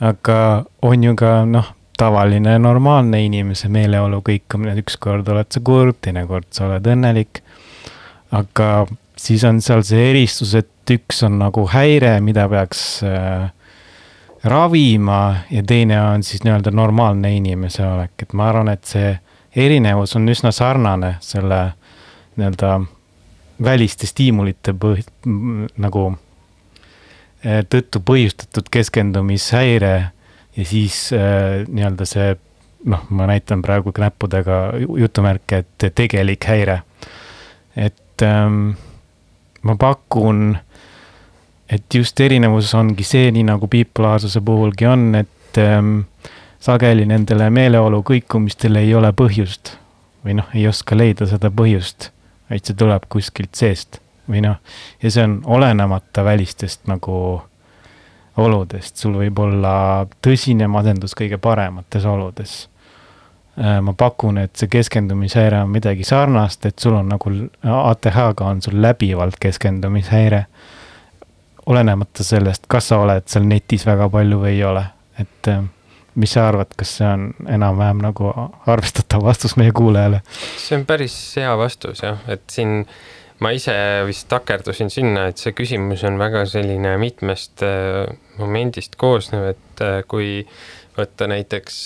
[0.00, 0.38] aga
[0.84, 6.66] on ju ka noh, tavaline normaalne inimese meeleolu kõikumine, ükskord oled sa kurb, teinekord sa
[6.68, 7.42] oled õnnelik.
[8.36, 13.48] aga siis on seal see eristus, et üks on nagu häire, mida peaks äh,
[14.46, 19.14] ravima ja teine on siis nii-öelda normaalne inimese olek, et ma arvan, et see
[19.56, 21.60] erinevus on üsna sarnane selle
[22.36, 22.76] nii-öelda
[23.64, 25.04] väliste stiimulite põh-,
[25.80, 26.04] nagu
[27.44, 29.94] eh, tõttu põhjustatud keskendumishäire
[30.56, 32.34] ja siis äh, nii-öelda see
[32.86, 36.82] noh, ma näitan praegu näppudega jutumärke, et tegelik häire.
[37.76, 38.70] et ähm,
[39.62, 40.56] ma pakun
[41.70, 45.98] et just erinevus ongi see, nii nagu bipolaarsuse puhulgi on, et ähm,
[46.62, 49.76] sageli nendele meeleolu kõikumistele ei ole põhjust
[50.26, 52.10] või noh, ei oska leida seda põhjust,
[52.50, 54.00] vaid see tuleb kuskilt seest
[54.30, 54.58] või noh,
[55.02, 57.18] ja see on olenemata välistest nagu
[58.36, 62.56] oludest, sul võib olla tõsine masendus kõige paremates oludes
[63.58, 63.78] äh,.
[63.80, 68.80] ma pakun, et see keskendumishäire on midagi sarnast, et sul on nagu ATH-ga on sul
[68.82, 70.44] läbivalt keskendumishäire
[71.66, 74.84] olenemata sellest, kas sa oled seal netis väga palju või ei ole,
[75.20, 75.64] et äh,
[76.16, 78.32] mis sa arvad, kas see on enam-vähem nagu
[78.66, 80.22] arvestatav vastus meie kuulajale?
[80.56, 82.82] see on päris hea vastus jah, et siin
[83.42, 83.74] ma ise
[84.08, 88.04] vist takerdusin sinna, et see küsimus on väga selline mitmest äh,
[88.38, 90.40] momendist koosnev, et äh, kui
[90.96, 91.80] võtta näiteks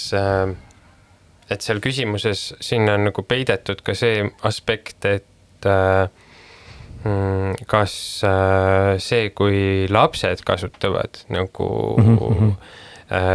[1.51, 5.67] et seal küsimuses sinna on nagu peidetud ka see aspekt, et
[7.67, 7.95] kas
[8.29, 12.53] äh, see, kui lapsed kasutavad nagu mm -hmm.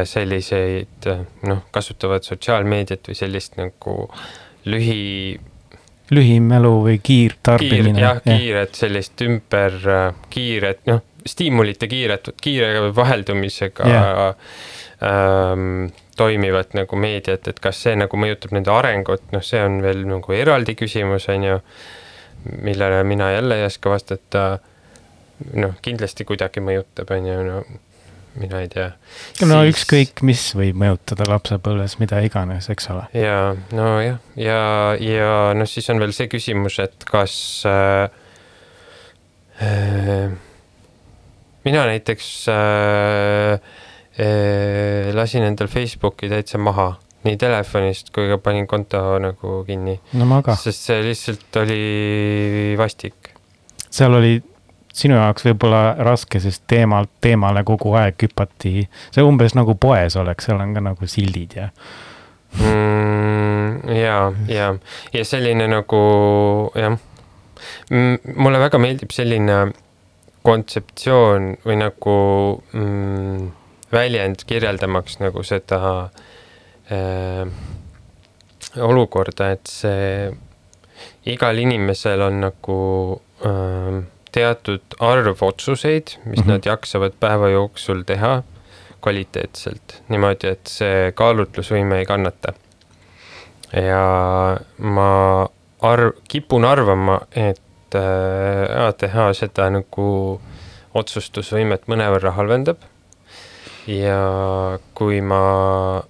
[0.05, 1.07] selliseid
[1.43, 4.11] noh, kasutavad sotsiaalmeediat või sellist nagu
[4.65, 5.39] lühi.
[6.11, 8.05] lühimälu või kiirtarbimine kiir,.
[8.05, 9.73] jah, kiiret sellist ümber,
[10.29, 14.35] kiiret noh, stiimulite kiiret, kiire vaheldumisega yeah.
[15.01, 20.05] ähm, toimivat nagu meediat, et kas see nagu mõjutab nende arengut, noh, see on veel
[20.07, 21.59] nagu eraldi küsimus, on ju
[22.45, 24.45] millele mina jälle ei oska vastata.
[25.53, 27.63] noh, kindlasti kuidagi mõjutab, on ju, no
[28.39, 28.89] mina ei tea.
[29.43, 29.73] no siis...
[29.73, 33.05] ükskõik, mis võib mõjutada lapsepõlves, mida iganes, eks ole.
[33.15, 34.59] ja nojah, ja, ja,
[34.99, 37.37] ja noh, siis on veel see küsimus, et kas
[37.69, 38.07] äh,
[39.63, 40.35] äh,
[41.65, 43.57] mina näiteks äh,
[44.19, 46.93] äh, lasin endal Facebooki täitsa maha
[47.25, 49.97] nii telefonist kui ka panin konto nagu kinni.
[50.19, 53.33] no sest see lihtsalt oli vastik.
[53.89, 54.37] seal oli
[54.95, 60.47] sinu jaoks võib-olla raske, sest teemalt teemale kogu aeg hüpati, see umbes nagu poes oleks,
[60.47, 61.67] seal on ka nagu sildid ja
[62.59, 63.95] mm,.
[63.97, 64.19] ja,
[64.51, 64.69] ja,
[65.13, 66.05] ja selline nagu
[66.79, 66.95] jah,
[67.91, 69.65] mulle väga meeldib selline
[70.45, 72.15] kontseptsioon või nagu
[72.77, 73.51] mm,
[73.91, 76.23] väljend kirjeldamaks nagu seda äh,
[76.91, 77.47] äh,
[78.81, 80.33] olukorda, et see
[81.29, 82.79] igal inimesel on nagu
[83.45, 84.03] äh,
[84.35, 86.51] teatud arv otsuseid, mis mm -hmm.
[86.51, 88.43] nad jaksavad päeva jooksul teha
[89.01, 92.53] kvaliteetselt, niimoodi, et see kaalutlusvõime ei kannata.
[93.73, 95.09] ja ma
[95.81, 100.41] arv-, kipun arvama, et äh, ATH seda nagu
[100.93, 102.77] otsustusvõimet mõnevõrra halvendab.
[103.87, 106.03] ja kui ma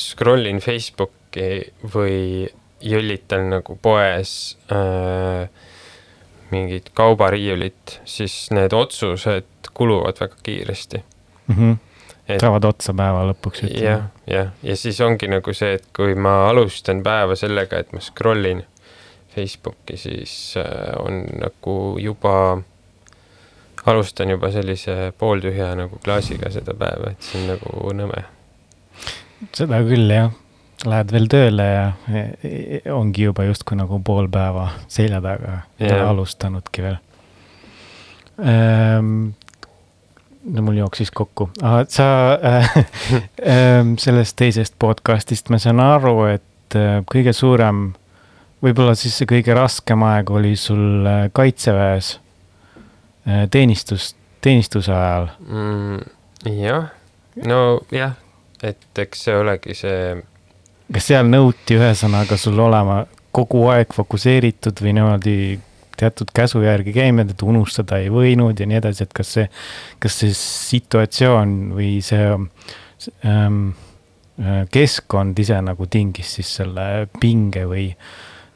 [0.00, 1.60] scroll in Facebooki
[1.94, 2.48] või
[2.80, 5.48] jõllitan nagu poes äh,
[6.50, 11.04] mingit kaubariiulit, siis need otsused kuluvad väga kiiresti
[11.46, 11.54] mm.
[11.54, 11.76] -hmm.
[12.28, 13.64] Et, saavad otsa päeva lõpuks.
[13.82, 18.00] jah, jah, ja siis ongi nagu see, et kui ma alustan päeva sellega, et ma
[18.00, 18.64] scroll in
[19.34, 22.62] Facebooki, siis äh, on nagu juba,
[23.86, 28.22] alustan juba sellise pooltühja nagu klaasiga seda päeva, et see on nagu nõme
[29.56, 30.32] seda küll jah,
[30.88, 31.84] lähed veel tööle ja
[32.96, 36.98] ongi juba justkui nagu pool päeva selja taga yeah., alustanudki veel
[38.40, 39.32] ähm,.
[40.44, 41.50] no mul jooksis kokku,
[41.88, 42.70] sa äh,
[43.44, 47.90] äh, sellest teisest podcast'ist ma saan aru, et äh, kõige suurem
[48.64, 52.14] võib-olla siis see kõige raskem aeg oli sul äh, kaitseväes
[53.28, 54.14] äh, teenistus,
[54.44, 56.00] teenistuse ajal mm,.
[56.60, 56.90] jah,
[57.44, 58.16] nojah,
[58.66, 60.20] et eks see olegi see.
[60.92, 63.02] kas seal nõuti ühesõnaga sul olema
[63.34, 65.36] kogu aeg fokusseeritud või niimoodi
[66.00, 69.46] teatud käsu järgi käima, et unustada ei võinud ja nii edasi, et kas see,
[70.00, 72.30] kas see situatsioon või see
[73.28, 73.60] ähm,
[74.72, 76.86] keskkond ise nagu tingis siis selle
[77.20, 77.90] pinge või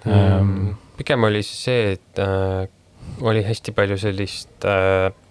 [0.08, 0.40] ähm...
[0.40, 0.72] mm,?
[0.98, 2.64] pigem oli see, et äh,
[3.24, 5.23] oli hästi palju sellist äh, äh,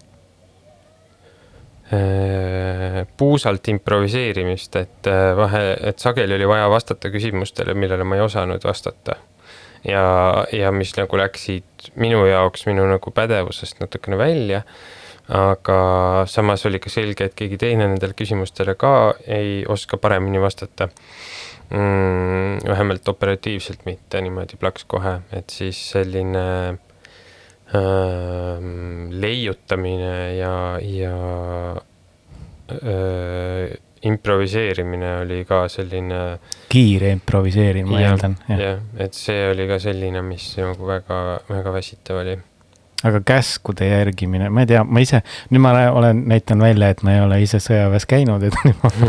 [3.17, 8.63] puusalt improviseerimist, et äh, vahe, et sageli oli vaja vastata küsimustele, millele ma ei osanud
[8.63, 9.15] vastata.
[9.83, 14.61] ja, ja mis nagu läksid minu jaoks minu nagu pädevusest natukene välja.
[15.27, 15.77] aga
[16.27, 20.89] samas oli ka selge, et keegi teine nendele küsimustele ka ei oska paremini vastata
[21.69, 22.63] mm,.
[22.67, 26.92] vähemalt operatiivselt mitte niimoodi plaks kohe, et siis selline äh,
[29.23, 31.15] leiutamine ja, ja
[32.71, 36.39] äh, improviseerimine oli ka selline.
[36.69, 38.35] kiire improviseerimine, ma eeldan.
[38.49, 41.19] jah, et see oli ka selline, mis nagu väga,
[41.49, 42.37] väga väsitav oli
[43.03, 45.19] aga käskude järgimine, ma ei tea, ma ise,
[45.51, 48.55] nüüd ma olen, näitan välja, et ma ei ole ise sõjaväes käinud, et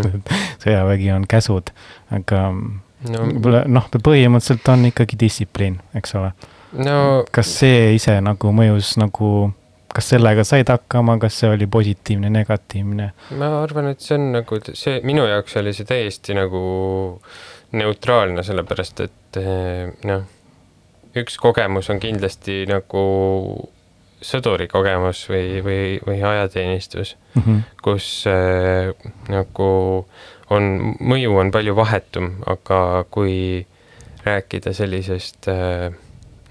[0.64, 1.70] sõjavägi on käsud,
[2.14, 3.28] aga no,
[3.70, 6.32] noh, põhimõtteliselt on ikkagi distsipliin, eks ole
[6.74, 7.24] no,.
[7.34, 9.50] kas see ise nagu mõjus nagu,
[9.94, 13.10] kas sellega said hakkama, kas see oli positiivne, negatiivne?
[13.40, 16.64] ma arvan, et see on nagu see, minu jaoks oli see täiesti nagu
[17.74, 20.26] neutraalne, sellepärast et eh, noh,
[21.18, 23.04] üks kogemus on kindlasti nagu
[24.24, 27.60] sõduri kogemus või, või, või ajateenistus mm, -hmm.
[27.84, 28.94] kus äh,
[29.28, 29.68] nagu
[30.54, 30.70] on,
[31.00, 33.66] mõju on palju vahetum, aga kui
[34.24, 35.92] rääkida sellisest äh,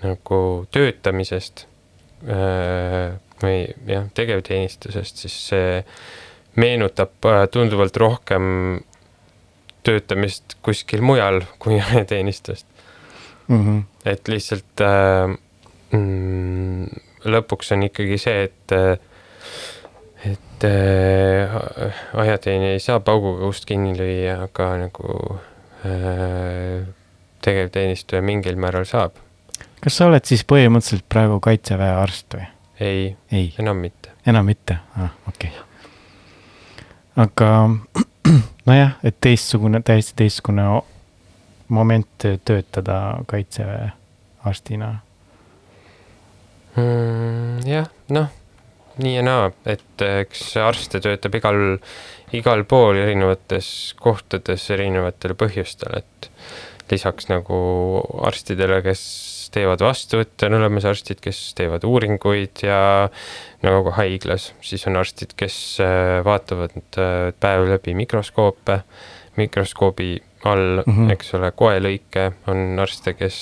[0.04, 0.40] nagu
[0.72, 1.66] töötamisest
[2.28, 3.58] äh, või
[3.90, 5.80] jah, tegevteenistusest, siis see
[6.60, 8.46] meenutab äh, tunduvalt rohkem
[9.84, 12.68] töötamist kuskil mujal kui ajateenistust
[13.48, 13.64] mm.
[13.66, 13.84] -hmm.
[14.06, 15.38] et lihtsalt äh,
[15.92, 16.88] mm,
[17.26, 18.74] lõpuks on ikkagi see, et,
[20.28, 25.18] et äh, ajateenija ei saa pauguga ust kinni lüüa, aga nagu
[25.88, 26.88] äh,
[27.44, 29.20] tegevteenistuja mingil määral saab.
[29.84, 32.48] Kas sa oled siis põhimõtteliselt praegu kaitseväe arst või?
[32.80, 34.14] ei, ei., enam mitte.
[34.28, 37.26] enam mitte, ah, okei okay..
[37.26, 37.50] aga
[38.70, 40.68] nojah, et teistsugune, täiesti teistsugune
[41.74, 43.92] moment töötada kaitseväe
[44.46, 44.94] arstina
[46.78, 47.68] mm,?
[47.68, 48.32] jah, noh,
[49.04, 51.64] nii ja naa, et eks arste töötab igal,
[52.36, 53.68] igal pool erinevates
[54.00, 56.30] kohtades erinevatel põhjustel, et
[56.92, 57.58] lisaks nagu
[58.28, 59.04] arstidele, kes
[59.54, 62.80] teevad vastuvõtte, on olemas arstid, kes teevad uuringuid ja
[63.64, 68.82] nagu ka haiglas, siis on arstid, kes äh, vaatavad äh, päev läbi mikroskoope,
[69.38, 71.14] mikroskoobi all mm, -hmm.
[71.14, 73.38] eks ole, koelõike, on arste, kes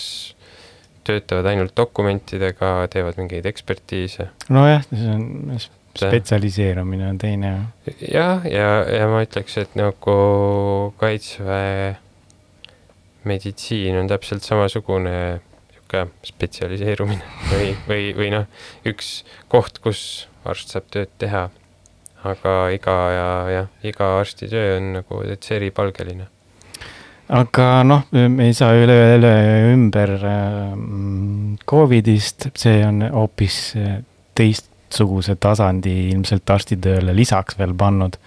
[1.07, 4.29] töötavad ainult dokumentidega, teevad mingeid ekspertiise.
[4.49, 5.57] nojah, see on,
[5.97, 7.51] spetsialiseerumine on teine.
[8.13, 8.69] jah, ja, ja,
[8.99, 11.95] ja ma ütleks, et nagu kaitseväe
[13.27, 15.15] meditsiin on täpselt samasugune
[15.71, 18.45] sihuke spetsialiseerumine või, või, või noh,
[18.87, 21.49] üks koht, kus arst saab tööd teha.
[22.23, 26.27] aga iga ja, jah, iga arsti töö on nagu täitsa eripalgeline
[27.31, 29.33] aga noh, me ei saa üle, üle
[29.71, 30.73] ümber äh,
[31.69, 33.99] Covidist, see on hoopis äh,
[34.37, 38.17] teistsuguse tasandi ilmselt arstitööle lisaks veel pannud.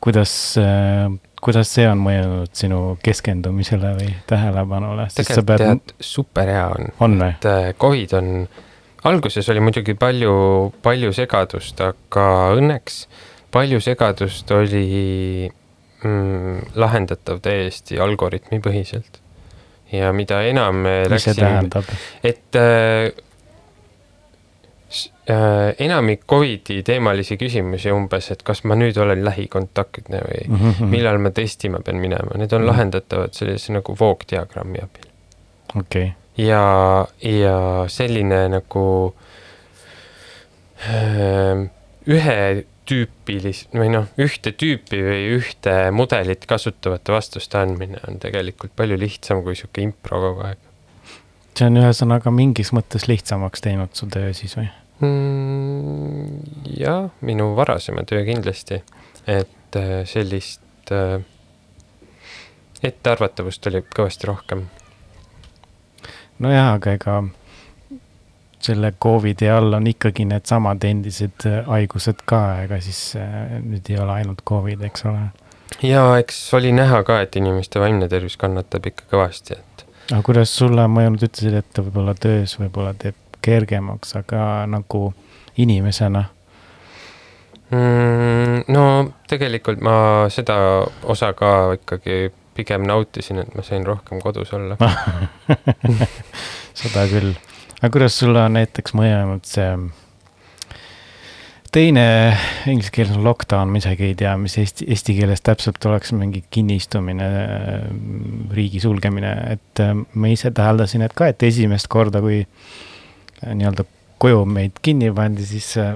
[0.00, 1.08] kuidas, äh,
[1.44, 5.08] kuidas see on mõjunud sinu keskendumisele või tähelepanule?
[5.14, 5.64] tegelikult pead...
[5.64, 6.90] tead, super hea on.
[7.04, 7.48] on et
[7.80, 8.32] Covid on,
[9.10, 10.34] alguses oli muidugi palju,
[10.82, 12.28] palju segadust, aga
[12.58, 13.04] õnneks
[13.54, 15.48] palju segadust oli
[16.04, 19.22] mm, lahendatav täiesti algoritmipõhiselt.
[19.92, 21.88] ja mida enam me mis see tähendab?
[22.22, 23.27] et äh, äh,
[25.84, 30.92] enamik Covidi teemalisi küsimusi umbes, et kas ma nüüd olen lähikontaktne või mm -hmm.
[30.94, 32.70] millal ma testima pean minema, need on mm -hmm.
[32.70, 35.10] lahendatavad sellise nagu voogdiagrammi abil.
[35.76, 36.46] okei okay.
[36.46, 39.14] ja, ja selline nagu
[40.88, 41.68] äh,
[42.06, 48.96] ühe tüüpilist või noh, ühte tüüpi või ühte mudelit kasutavate vastuste andmine on tegelikult palju
[49.00, 50.67] lihtsam kui sihuke impro kogu aeg.
[51.58, 54.68] See on ühesõnaga mingis mõttes lihtsamaks teinud su töö siis või
[55.02, 56.38] mm,?
[56.78, 58.82] jah, minu varasema töö kindlasti,
[59.26, 61.18] et äh, sellist äh,
[62.82, 64.64] ettearvatavust oli kõvasti rohkem.
[66.38, 67.18] nojah, aga ega
[68.60, 73.98] selle Covidi all on ikkagi needsamad endised äh, haigused ka, ega siis äh, nüüd ei
[74.02, 75.28] ole ainult Covid, eks ole.
[75.82, 79.87] ja eks oli näha ka, et inimeste vaimne tervis kannatab ikka kõvasti, et.
[80.10, 85.12] Aga kuidas sulle mõjunud, ütlesid, et ta võib-olla töös võib-olla teeb kergemaks, aga nagu
[85.60, 86.24] inimesena
[87.70, 88.66] mm,?
[88.72, 88.84] no
[89.30, 89.96] tegelikult ma
[90.32, 90.58] seda
[91.04, 92.28] osa ka ikkagi
[92.58, 94.78] pigem nautisin, et ma sain rohkem kodus olla
[96.80, 97.34] seda küll
[97.78, 99.70] aga kuidas sulle on näiteks mõjunud see
[101.74, 102.04] teine
[102.70, 106.42] inglise keeles on lockdown, ma isegi ei tea, mis eesti, eesti keeles täpselt oleks mingi
[106.54, 107.28] kinnistumine,
[108.54, 113.86] riigi sulgemine, et äh, ma ise täheldasin, et ka, et esimest korda, kui äh, nii-öelda
[114.22, 115.94] koju meid kinni pandi, siis, äh,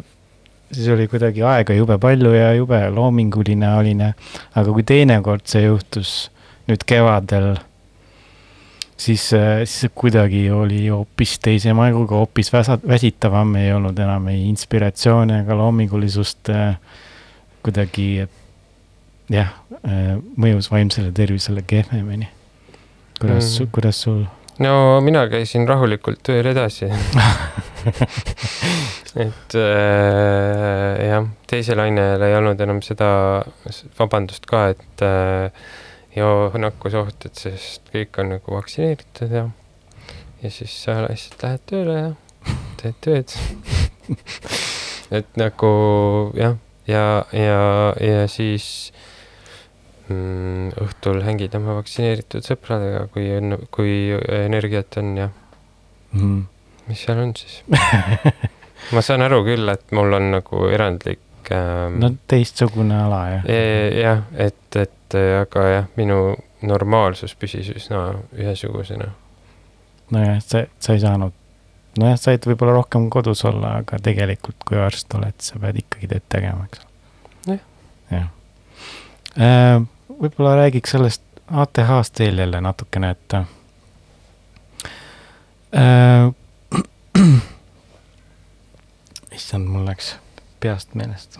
[0.72, 4.06] siis oli kuidagi aega jube palju ja jube loominguline olin.
[4.54, 6.16] aga kui teinekord see juhtus
[6.68, 7.54] nüüd kevadel
[8.96, 14.44] siis, äh, siis kuidagi oli hoopis teise maiguga, hoopis väsa-, väsitavam, ei olnud enam ei
[14.48, 16.76] inspiratsiooni ega loomingulisust äh,.
[17.62, 18.28] kuidagi,
[19.30, 19.50] jah
[19.86, 22.28] äh,, mõjus vaimsele tervisele kehvemini.
[23.20, 24.24] kuidas mm., kuidas sul?
[24.58, 26.90] no mina käisin rahulikult tööl edasi
[29.26, 33.08] et äh, jah, teisel ainel ei olnud enam seda
[33.98, 35.50] vabandust ka, et äh,
[36.16, 36.28] ja
[36.60, 39.46] nakkusohted, sest kõik on nagu vaktsineeritud ja,
[40.42, 42.10] ja siis sa lihtsalt lähed tööle ja
[42.82, 43.36] teed tööd
[45.18, 45.72] et nagu
[46.36, 46.58] jah,
[46.88, 47.04] ja,
[47.36, 47.62] ja,
[48.02, 48.66] ja siis
[50.08, 53.28] mm, õhtul hängid oma vaktsineeritud sõpradega, kui,
[53.74, 53.94] kui
[54.42, 55.28] energiat on ja
[56.12, 56.40] mm.
[56.90, 57.62] mis seal on siis
[58.94, 62.00] ma saan aru küll, et mul on nagu erandlik ähm,.
[62.02, 63.46] no teistsugune ala jah.
[64.02, 69.10] Jah, et, et aga jah, minu normaalsus püsis üsna ühesugusena.
[70.10, 71.32] nojah, sa, sa ei saanud,
[71.98, 76.26] nojah, said võib-olla rohkem kodus olla, aga tegelikult, kui arst oled, sa pead ikkagi tööd
[76.32, 77.58] tegema, eks ole.
[78.12, 78.28] jah.
[79.36, 79.78] Äh,
[80.12, 83.46] võib-olla räägiks sellest ATH-st veel jälle natukene, et äh,.
[89.36, 90.06] issand, mul läks
[90.60, 91.30] peast meelest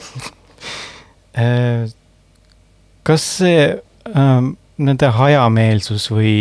[1.39, 1.89] äh,
[3.07, 3.69] kas see
[4.17, 6.35] ähm, nende hajameelsus või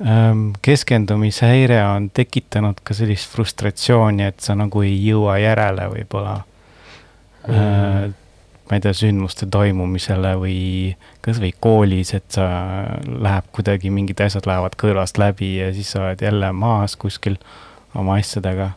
[0.00, 6.36] ähm, keskendumishäire on tekitanud ka sellist frustratsiooni, et sa nagu ei jõua järele võib-olla
[7.48, 7.54] mm.
[7.54, 8.10] äh,
[8.70, 10.60] ma ei tea, sündmuste toimumisele või
[11.24, 12.46] kasvõi koolis, et sa,
[13.04, 17.36] läheb kuidagi, mingid asjad lähevad kõrvast läbi ja siis sa oled jälle maas kuskil
[17.98, 18.70] oma asjadega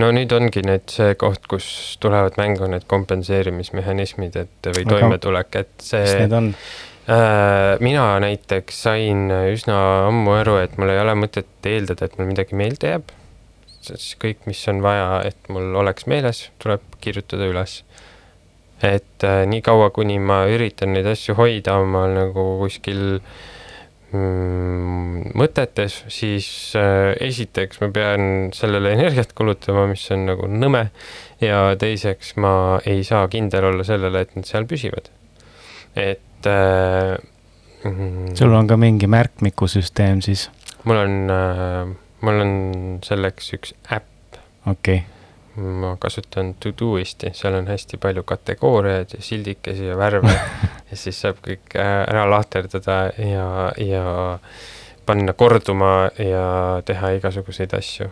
[0.00, 1.66] no nüüd ongi nüüd see koht, kus
[2.02, 6.02] tulevad mängu need kompenseerimismehhanismid, et või Aga toimetulek, et see.
[6.06, 6.50] mis need on?
[7.12, 9.78] Äh, mina näiteks sain üsna
[10.08, 13.16] ammu aru, et mul ei ole mõtet eeldada, et mul midagi meelde jääb.
[13.82, 17.82] siis kõik, mis on vaja, et mul oleks meeles, tuleb kirjutada üles.
[18.82, 23.51] et äh, niikaua, kuni ma üritan neid asju hoida omal nagu kuskil äh,
[24.12, 26.46] mõtetes, siis
[26.78, 30.86] äh, esiteks ma pean sellele energiat kulutama, mis on nagu nõme
[31.42, 32.54] ja teiseks ma
[32.88, 35.10] ei saa kindel olla sellele, et nad seal püsivad.
[35.96, 37.18] et äh,.
[37.82, 40.50] Mm, sul on ka mingi märkmikusüsteem siis?
[40.84, 41.88] mul on äh,,
[42.22, 42.52] mul on
[43.02, 44.38] selleks üks äpp.
[44.66, 45.21] okei okay
[45.56, 50.32] ma kasutan Todoisti, seal on hästi palju kategooriaid ja sildikesi ja värve
[50.90, 53.46] ja siis saab kõik äh, ära lahterdada ja,
[53.76, 54.04] ja
[55.06, 58.08] panna korduma ja teha igasuguseid asju.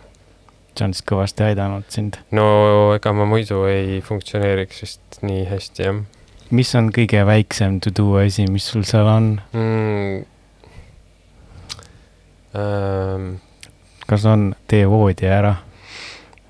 [0.77, 2.21] see on siis kõvasti aidanud sind?
[2.37, 6.03] no ega ma muidu ei funktsioneeriks vist nii hästi, jah.
[6.51, 10.21] mis on kõige väiksem to do asi, mis sul seal on mm.?
[12.51, 13.35] Ähm,
[14.11, 15.55] kas on tee voodi ära?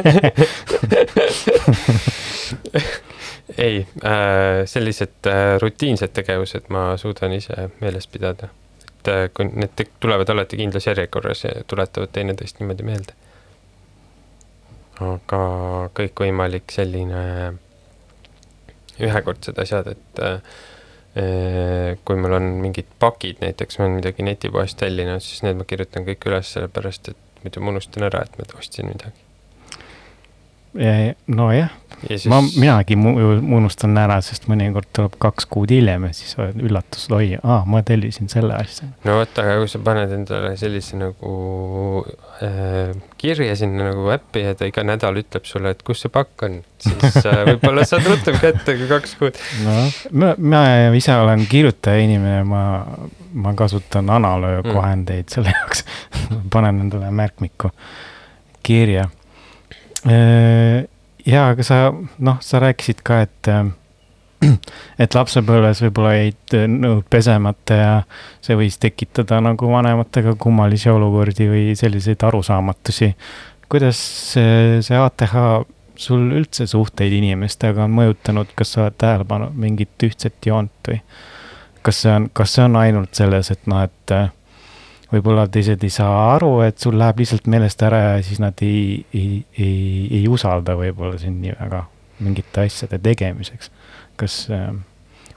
[3.59, 8.49] ei äh,, sellised äh, rutiinsed tegevused ma suudan ise meeles pidada.
[8.89, 13.13] et äh, kui need tulevad alati kindlas järjekorras ja tuletavad teineteist niimoodi meelde.
[15.01, 15.43] aga
[15.99, 17.23] kõikvõimalik selline
[19.03, 20.39] ühekordsed asjad, et äh,
[21.15, 26.27] kui mul on mingid pakid, näiteks olen midagi netipoest tellinud, siis need ma kirjutan kõik
[26.27, 29.21] üles, sellepärast et muidu ma unustan ära, et ma ostsin midagi.
[31.31, 31.71] nojah,
[32.05, 32.27] Siis...
[32.29, 33.13] ma, minagi mu,
[33.57, 38.29] unustan ära, sest mõnikord tuleb kaks kuud hiljem ja siis üllatus, oi, aa, ma tellisin
[38.33, 38.89] selle asja.
[39.07, 41.35] no vot, aga kui sa paned endale sellise nagu
[42.45, 46.47] äh, kirja sinna nagu äppi ja ta iga nädal ütleb sulle, et kus see pakk
[46.49, 49.43] on, siis äh, võib-olla saad rutem kätte kui kaks kuud.
[49.65, 49.77] no
[50.13, 50.65] ma, ma
[50.99, 52.65] ise olen kirjutaja inimene, ma,
[53.35, 55.37] ma kasutan analöökohendeid mm.
[55.39, 55.87] selle jaoks
[56.55, 57.73] panen endale märkmikku
[58.65, 59.09] kirja
[61.27, 61.79] jaa, aga sa,
[62.19, 63.65] noh, sa rääkisid ka, et, äh,
[65.03, 67.93] et lapsepõlves võib-olla jäid äh, nõud pesemata ja
[68.45, 73.15] see võis tekitada nagu vanematega kummalisi olukordi või selliseid arusaamatusi.
[73.69, 74.01] kuidas
[74.33, 75.37] see, see ATH
[75.97, 81.01] sul üldse suhteid inimestega on mõjutanud, kas sa oled tähele pannud mingit ühtset joont või
[81.85, 84.31] kas see on, kas see on ainult selles, et noh, et äh,
[85.15, 89.05] võib-olla teised ei saa aru, et sul läheb lihtsalt meelest ära ja siis nad ei,
[89.15, 91.85] ei, ei, ei usalda võib-olla sind nii väga
[92.25, 93.71] mingite asjade tegemiseks.
[94.21, 94.73] kas äh,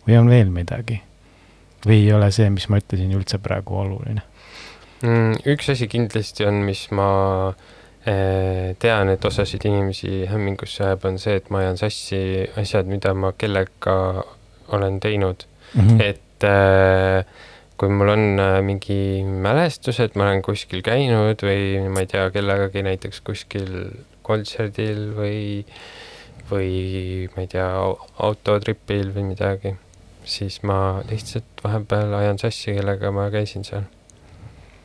[0.08, 1.02] või on veel midagi?
[1.86, 4.24] või ei ole see, mis ma ütlesin, üldse praegu oluline
[5.04, 5.42] mm,?
[5.54, 7.10] üks asi kindlasti on, mis ma
[8.08, 12.22] eh, tean, et osasid inimesi hämmingusse ajab, on see, et ma ajan sassi
[12.60, 13.98] asjad, mida ma kellega
[14.74, 15.88] olen teinud mm.
[15.88, 16.02] -hmm.
[16.04, 17.26] et äh,
[17.78, 22.28] kui mul on äh, mingi mälestus, et ma olen kuskil käinud või ma ei tea,
[22.34, 23.70] kellegagi näiteks kuskil
[24.26, 25.42] kontserdil või,
[26.50, 27.68] või ma ei tea,
[28.26, 29.76] autotripil või midagi,
[30.28, 33.86] siis ma lihtsalt vahepeal ajan sassi, kellega ma käisin seal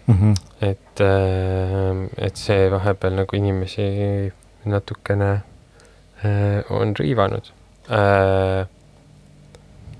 [0.06, 0.14] mm.
[0.14, 0.34] -hmm.
[0.68, 3.88] et, äh, et see vahepeal nagu inimesi
[4.64, 7.52] natukene äh, on riivanud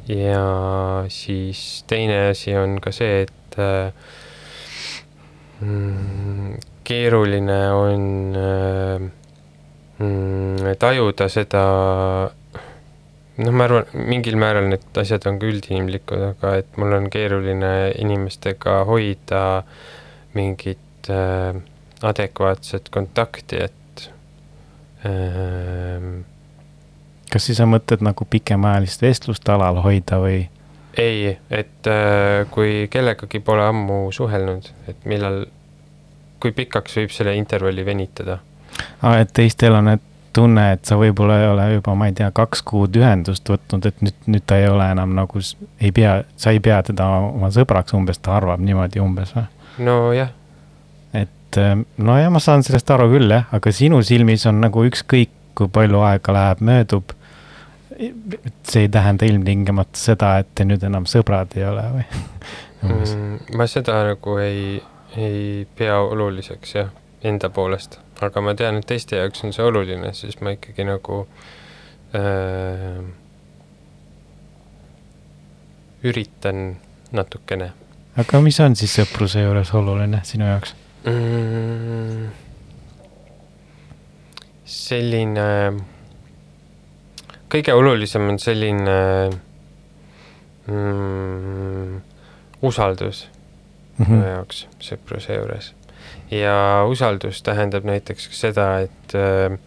[0.08, 3.92] ja siis teine asi on ka see, et äh,
[5.60, 9.04] mm, keeruline on äh,
[9.98, 11.64] mm, tajuda seda,
[13.38, 17.72] noh, ma arvan, mingil määral need asjad on ka üldinimlikud, aga et mul on keeruline
[18.02, 19.44] inimestega hoida
[20.34, 21.54] mingit äh,
[22.02, 24.08] adekvaatset kontakti, et
[25.06, 26.22] äh,
[27.32, 30.44] kas siis sa mõtled nagu pikemaajalist vestlust alal hoida või?
[31.00, 35.46] ei, et äh, kui kellegagi pole ammu suhelnud, et millal,
[36.42, 38.40] kui pikaks võib selle intervalli venitada
[39.00, 39.20] ah,?
[39.20, 42.62] et teistel on need tunne, et sa võib-olla ei ole juba, ma ei tea, kaks
[42.68, 45.40] kuud ühendust võtnud, et nüüd, nüüd ta ei ole enam nagu,
[45.80, 49.48] ei pea, sa ei pea teda oma sõbraks umbes, ta arvab niimoodi umbes või?
[49.88, 50.32] nojah.
[51.16, 55.32] et äh, nojah, ma saan sellest aru küll jah, aga sinu silmis on nagu ükskõik,
[55.56, 57.12] kui palju aega läheb, möödub
[58.68, 62.06] see ei tähenda ilmtingimata seda, et te nüüd enam sõbrad ei ole või
[62.88, 63.56] mm,?
[63.58, 64.80] ma seda nagu ei,
[65.16, 66.92] ei pea oluliseks jah,
[67.24, 71.22] enda poolest, aga ma tean, et teiste jaoks on see oluline, siis ma ikkagi nagu
[72.18, 73.02] äh,
[76.02, 76.76] üritan
[77.14, 77.72] natukene.
[78.18, 80.74] aga mis on siis sõpruse juures oluline sinu jaoks
[81.06, 82.28] mm,?
[84.72, 85.48] selline
[87.52, 88.96] kõige olulisem on selline
[90.66, 92.00] mm,
[92.62, 93.26] usaldus
[93.98, 94.14] mm -hmm.
[94.14, 95.74] mu jaoks sõpruse juures.
[96.30, 99.58] ja usaldus tähendab näiteks ka seda, et äh,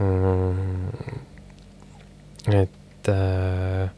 [0.00, 0.88] mm,
[2.52, 3.90] et äh,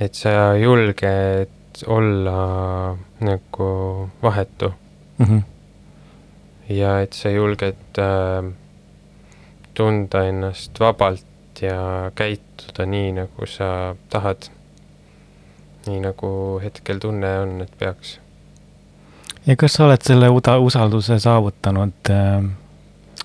[0.00, 1.48] et sa julged
[1.86, 4.72] olla nagu vahetu
[5.18, 5.26] mm.
[5.26, 5.42] -hmm.
[6.68, 8.52] ja et sa julged äh,
[9.74, 14.50] tunda ennast vabalt ja käituda nii, nagu sa tahad.
[15.86, 18.20] nii nagu hetkel tunne on, et peaks.
[19.46, 22.44] ja kas sa oled selle usalduse saavutanud äh,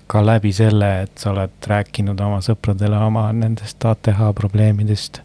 [0.06, 5.20] ka läbi selle, et sa oled rääkinud oma sõpradele oma nendest ATH probleemidest?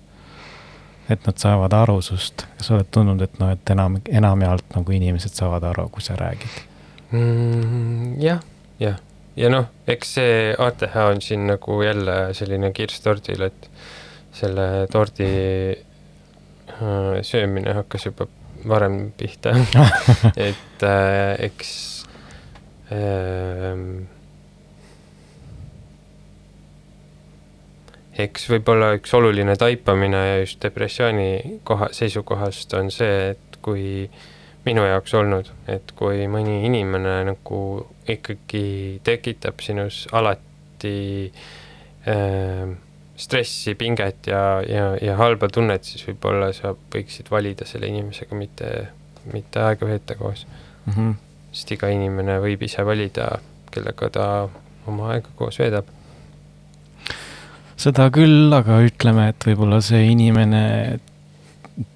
[1.10, 4.92] et nad saavad aru sust, kas sa oled tundnud, et noh, et enam, enamjaolt nagu
[4.92, 6.62] inimesed saavad aru, kui sa räägid
[7.12, 8.22] mm,?
[8.22, 8.40] jah,
[8.80, 9.02] jah
[9.40, 13.70] ja noh, eks see ATH on siin nagu jälle selline kirss tordil, et
[14.34, 15.30] selle tordi
[15.74, 18.28] äh, söömine hakkas juba
[18.68, 19.54] varem pihta.
[20.50, 21.72] Et äh, eks
[22.92, 23.78] äh,
[28.24, 34.06] eks võib-olla üks oluline taipamine just depressiooni koha, seisukohast on see, et kui
[34.66, 37.60] minu jaoks olnud, et kui mõni inimene nagu
[38.10, 40.96] ikkagi tekitab sinus alati
[42.08, 42.74] äh,
[43.16, 48.70] stressi, pinget ja, ja, ja halba tunnet, siis võib-olla sa võiksid valida selle inimesega mitte,
[49.34, 50.94] mitte aega veeta koos mm.
[50.94, 51.14] -hmm.
[51.52, 53.30] sest iga inimene võib ise valida,
[53.72, 54.30] kellega ta
[54.88, 55.92] oma aega koos veedab
[57.84, 61.00] seda küll, aga ütleme, et võib-olla see inimene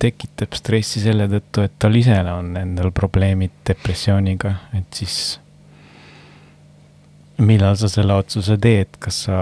[0.02, 5.38] tekitab stressi selle tõttu, et tal ise on endal probleemid depressiooniga, et siis
[7.38, 9.38] millal sa selle otsuse teed, kas sa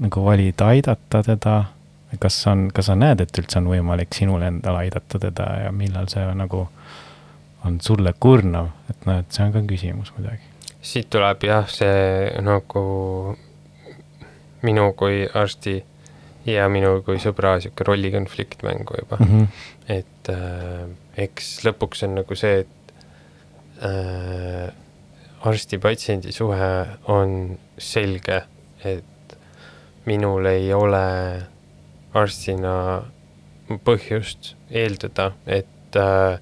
[0.00, 1.58] nagu valid aidata teda?
[2.18, 6.08] Kas on, kas sa näed, et üldse on võimalik sinul endal aidata teda ja millal
[6.10, 6.64] see nagu
[7.68, 10.48] on sulle kurnav, et noh, et see on ka küsimus muidugi.
[10.82, 12.82] siit tuleb jah, see nagu
[14.66, 15.76] minu kui arsti
[16.54, 19.30] ja minu kui sõbra sihuke rollikonflikt mängu juba mm.
[19.30, 19.46] -hmm.
[19.88, 20.88] et äh,
[21.26, 22.94] eks lõpuks on nagu see, et
[23.84, 24.72] äh,
[25.40, 26.72] arsti-patsiendi suhe
[27.08, 28.42] on selge,
[28.84, 29.36] et
[30.04, 31.06] minul ei ole
[32.14, 32.74] arstina
[33.86, 36.38] põhjust eeldada, et, äh,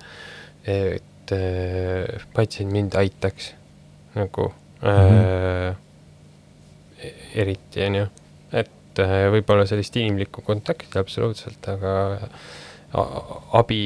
[0.65, 3.53] et äh, patsient mind aitaks
[4.15, 4.53] nagu
[4.83, 5.69] mm -hmm.
[5.69, 5.77] äh,
[7.35, 8.07] eriti, on ju.
[8.99, 11.93] Et äh, võib-olla sellist inimlikku kontakti absoluutselt, aga
[13.59, 13.83] abi,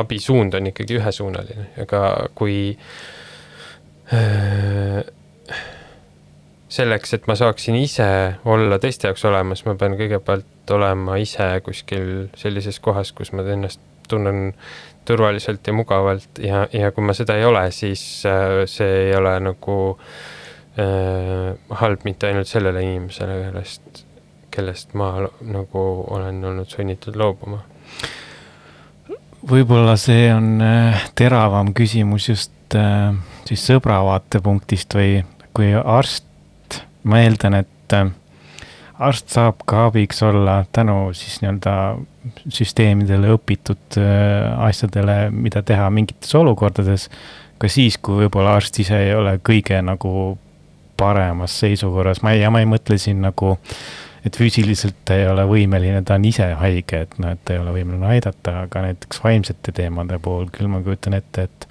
[0.00, 2.02] abisuund on ikkagi ühesuunaline, aga
[2.38, 2.72] kui
[4.12, 5.04] äh,
[6.68, 8.08] selleks, et ma saaksin ise
[8.48, 13.80] olla teiste jaoks olemas, ma pean kõigepealt olema ise kuskil sellises kohas, kus ma ennast
[14.08, 14.52] tunnen
[15.08, 19.38] turvaliselt ja mugavalt ja, ja kui ma seda ei ole, siis äh, see ei ole
[19.40, 24.04] nagu äh, halb mitte ainult sellele inimesele, kellest,
[24.58, 25.14] kellest ma
[25.46, 27.62] nagu olen olnud sunnitud loobuma.
[29.48, 33.14] võib-olla see on äh, teravam küsimus just äh
[33.48, 35.22] siis sõbra vaatepunktist või
[35.56, 36.26] kui arst,
[37.08, 38.10] ma eeldan, et äh,
[38.98, 41.74] arst saab ka abiks olla tänu siis nii-öelda
[42.52, 47.08] süsteemidele õpitud äh, asjadele, mida teha mingites olukordades.
[47.58, 50.38] ka siis, kui võib-olla arst ise ei ole kõige nagu
[50.98, 53.56] paremas seisukorras, ma ei, ja ma ei mõtle siin nagu,
[54.28, 57.72] et füüsiliselt ei ole võimeline, ta on ise haige, et noh, et ta ei ole
[57.78, 61.68] võimeline aidata, aga näiteks vaimsete teemade puhul küll ma kujutan ette, et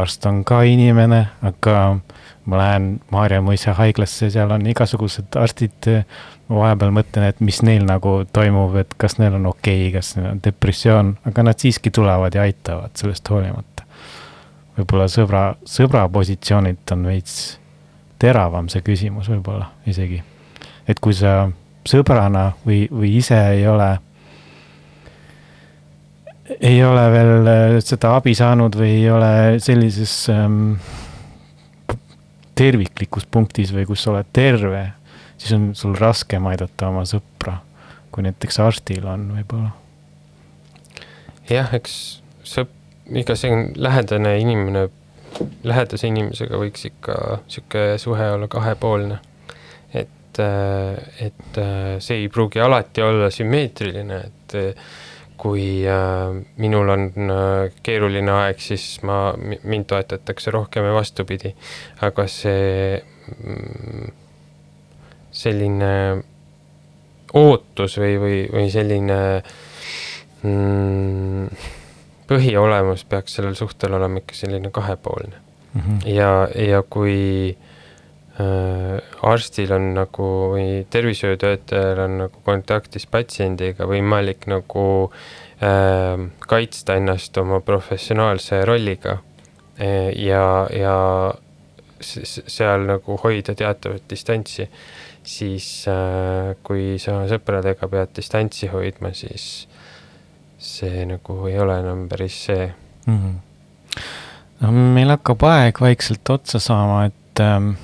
[0.00, 1.76] arst on ka inimene, aga
[2.50, 5.90] ma lähen Maarja mõisa haiglasse, seal on igasugused arstid.
[6.48, 10.16] ma vahepeal mõtlen, et mis neil nagu toimub, et kas neil on okei okay,, kas
[10.18, 13.86] neil on depressioon, aga nad siiski tulevad ja aitavad sellest hoolimata.
[14.76, 17.58] võib-olla sõbra, sõbra positsioonilt on veits
[18.18, 20.22] teravam see küsimus võib-olla isegi.
[20.88, 21.48] et kui sa
[21.88, 23.92] sõbrana või, või ise ei ole
[26.60, 29.30] ei ole veel äh, seda abi saanud või ei ole
[29.64, 30.74] sellises ähm,
[32.54, 34.84] terviklikus punktis või kus sa oled terve,
[35.36, 37.58] siis on sul raskem aidata oma sõpra,
[38.12, 39.72] kui näiteks arstil on võib-olla.
[41.50, 41.96] jah, eks
[42.46, 42.76] sõp-,
[43.10, 44.88] iga see lähedane inimene,
[45.66, 49.18] lähedase inimesega võiks ikka sihuke suhe olla kahepoolne.
[50.42, 51.58] Et, et
[52.02, 54.56] see ei pruugi alati olla sümmeetriline, et
[55.36, 61.54] kui äh, minul on äh, keeruline aeg, siis ma, mind toetatakse rohkem ja vastupidi.
[62.06, 64.12] aga see mm,
[65.34, 65.92] selline
[67.34, 69.20] ootus või, või, või selline
[70.46, 71.68] mm,
[72.30, 75.80] põhiolemus peaks sellel suhtel olema ikka selline kahepoolne mm.
[75.80, 76.02] -hmm.
[76.14, 77.16] ja, ja kui
[77.50, 77.73] äh,
[78.34, 84.86] arstil on nagu või tervishoiutöötajal on nagu kontaktis patsiendiga võimalik nagu
[85.62, 89.20] äh, kaitsta ennast oma professionaalse rolliga
[89.78, 90.96] e, ja, ja
[92.00, 94.66] seal nagu hoida teatavat distantsi,
[95.22, 99.68] siis äh, kui sa sõpradega pead distantsi hoidma, siis
[100.58, 102.66] see nagu ei ole enam päris see
[103.06, 103.16] mm.
[103.16, 104.04] -hmm.
[104.60, 107.76] no meil hakkab aeg vaikselt otsa saama, et ähm,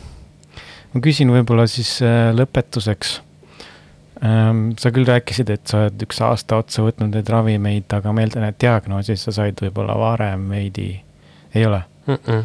[0.95, 3.19] ma küsin võib-olla siis äh, lõpetuseks
[4.25, 4.71] ähm,.
[4.81, 8.49] sa küll rääkisid, et sa oled üks aasta otsa võtnud neid ravimeid, aga ma eeldan,
[8.51, 10.93] et diagnoosi sa said võib-olla varem veidi,
[11.55, 12.19] ei ole mm?
[12.27, 12.45] -mm.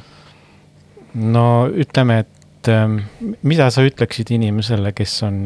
[1.35, 2.99] no ütleme, et ähm,
[3.41, 5.41] mida sa ütleksid inimesele, kes on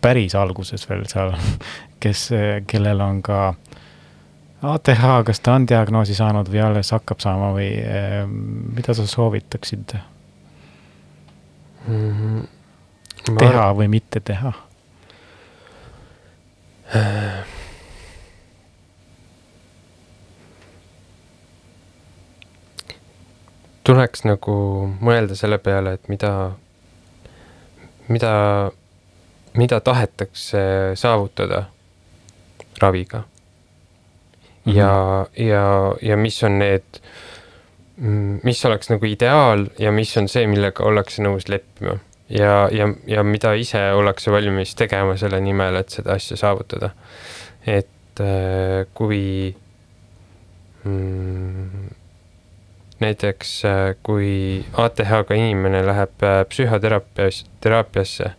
[0.00, 1.34] päris alguses veel seal,
[2.02, 2.28] kes,
[2.66, 3.54] kellel on ka
[4.66, 9.98] ATH, kas ta on diagnoosi saanud või alles hakkab saama või äh, mida sa soovitaksid?
[11.86, 12.10] Mm.
[12.10, 12.46] -hmm.
[13.30, 13.38] Ma...
[13.38, 14.52] teha või mitte teha
[23.86, 24.56] tuleks nagu
[25.00, 26.32] mõelda selle peale, et mida,
[28.08, 28.32] mida,
[29.54, 30.62] mida tahetakse
[30.98, 31.64] saavutada
[32.82, 33.26] raviga mm.
[34.64, 34.76] -hmm.
[34.76, 35.64] ja, ja,
[36.02, 37.35] ja mis on need mm,
[37.96, 41.96] mis oleks nagu ideaal ja mis on see, millega ollakse nõus leppima.
[42.28, 46.90] ja, ja, ja mida ise ollakse valmis tegema selle nimel, et seda asja saavutada.
[47.66, 49.54] et äh, kui
[50.84, 51.88] mm,
[53.00, 58.30] näiteks äh, kui ATH-ga inimene läheb äh, psühhoteraapias, teraapiasse,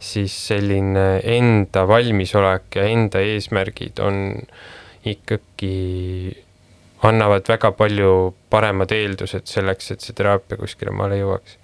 [0.00, 4.40] siis selline enda valmisolek ja enda eesmärgid on
[5.06, 5.74] ikkagi,
[7.02, 11.56] annavad väga palju paremad eeldused selleks, et see teraapia kuskile maale jõuaks.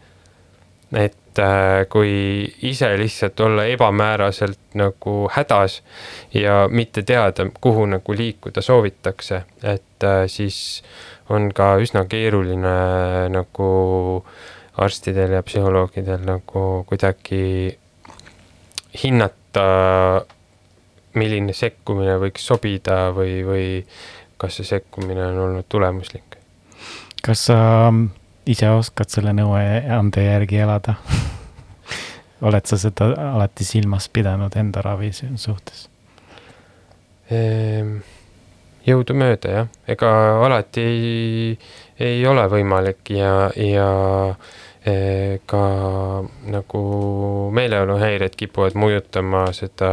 [0.97, 5.83] et äh, kui ise lihtsalt olla ebamääraselt nagu hädas
[6.35, 10.83] ja mitte teada, kuhu nagu liikuda soovitakse, et siis
[11.29, 12.77] on ka üsna keeruline
[13.35, 13.71] nagu
[14.77, 17.77] arstidel ja psühholoogidel nagu kuidagi
[19.03, 19.67] hinnata,
[21.17, 23.67] milline sekkumine võiks sobida või, või
[24.39, 26.39] kas see sekkumine on olnud tulemuslik.
[27.23, 27.59] kas sa
[28.47, 30.95] ise oskad selle nõuande järgi elada
[32.47, 35.89] oled sa seda alati silmas pidanud enda ravi suhtes
[37.31, 37.99] ehm,?
[38.87, 40.11] jõudumööda jah, ega
[40.47, 41.59] alati ei,
[41.99, 43.89] ei ole võimalik ja, ja
[44.87, 45.63] e, ka
[46.53, 46.83] nagu
[47.57, 49.91] meeleoluhäired kipuvad mõjutama seda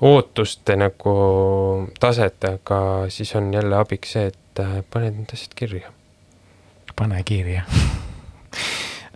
[0.00, 1.14] ootuste nagu
[2.00, 5.92] taset, aga siis on jälle abiks see, et äh, paned need asjad kirja.
[6.96, 7.62] pane kirja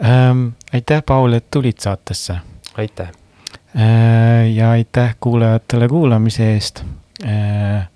[0.05, 0.49] ähm,.
[0.74, 2.37] aitäh, Paul, et tulid saatesse.
[2.74, 3.09] aitäh
[3.76, 4.51] äh,.
[4.55, 6.85] ja aitäh kuulajatele kuulamise eest
[7.24, 7.89] äh,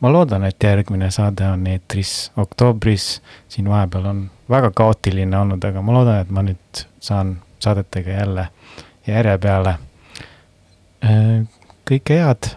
[0.00, 3.22] ma loodan, et järgmine saade on eetris oktoobris.
[3.48, 8.48] siin vahepeal on väga kaootiline olnud, aga ma loodan, et ma nüüd saan saadetega jälle
[9.06, 9.78] järje peale.
[11.04, 11.46] Äh,
[11.86, 12.52] kõike head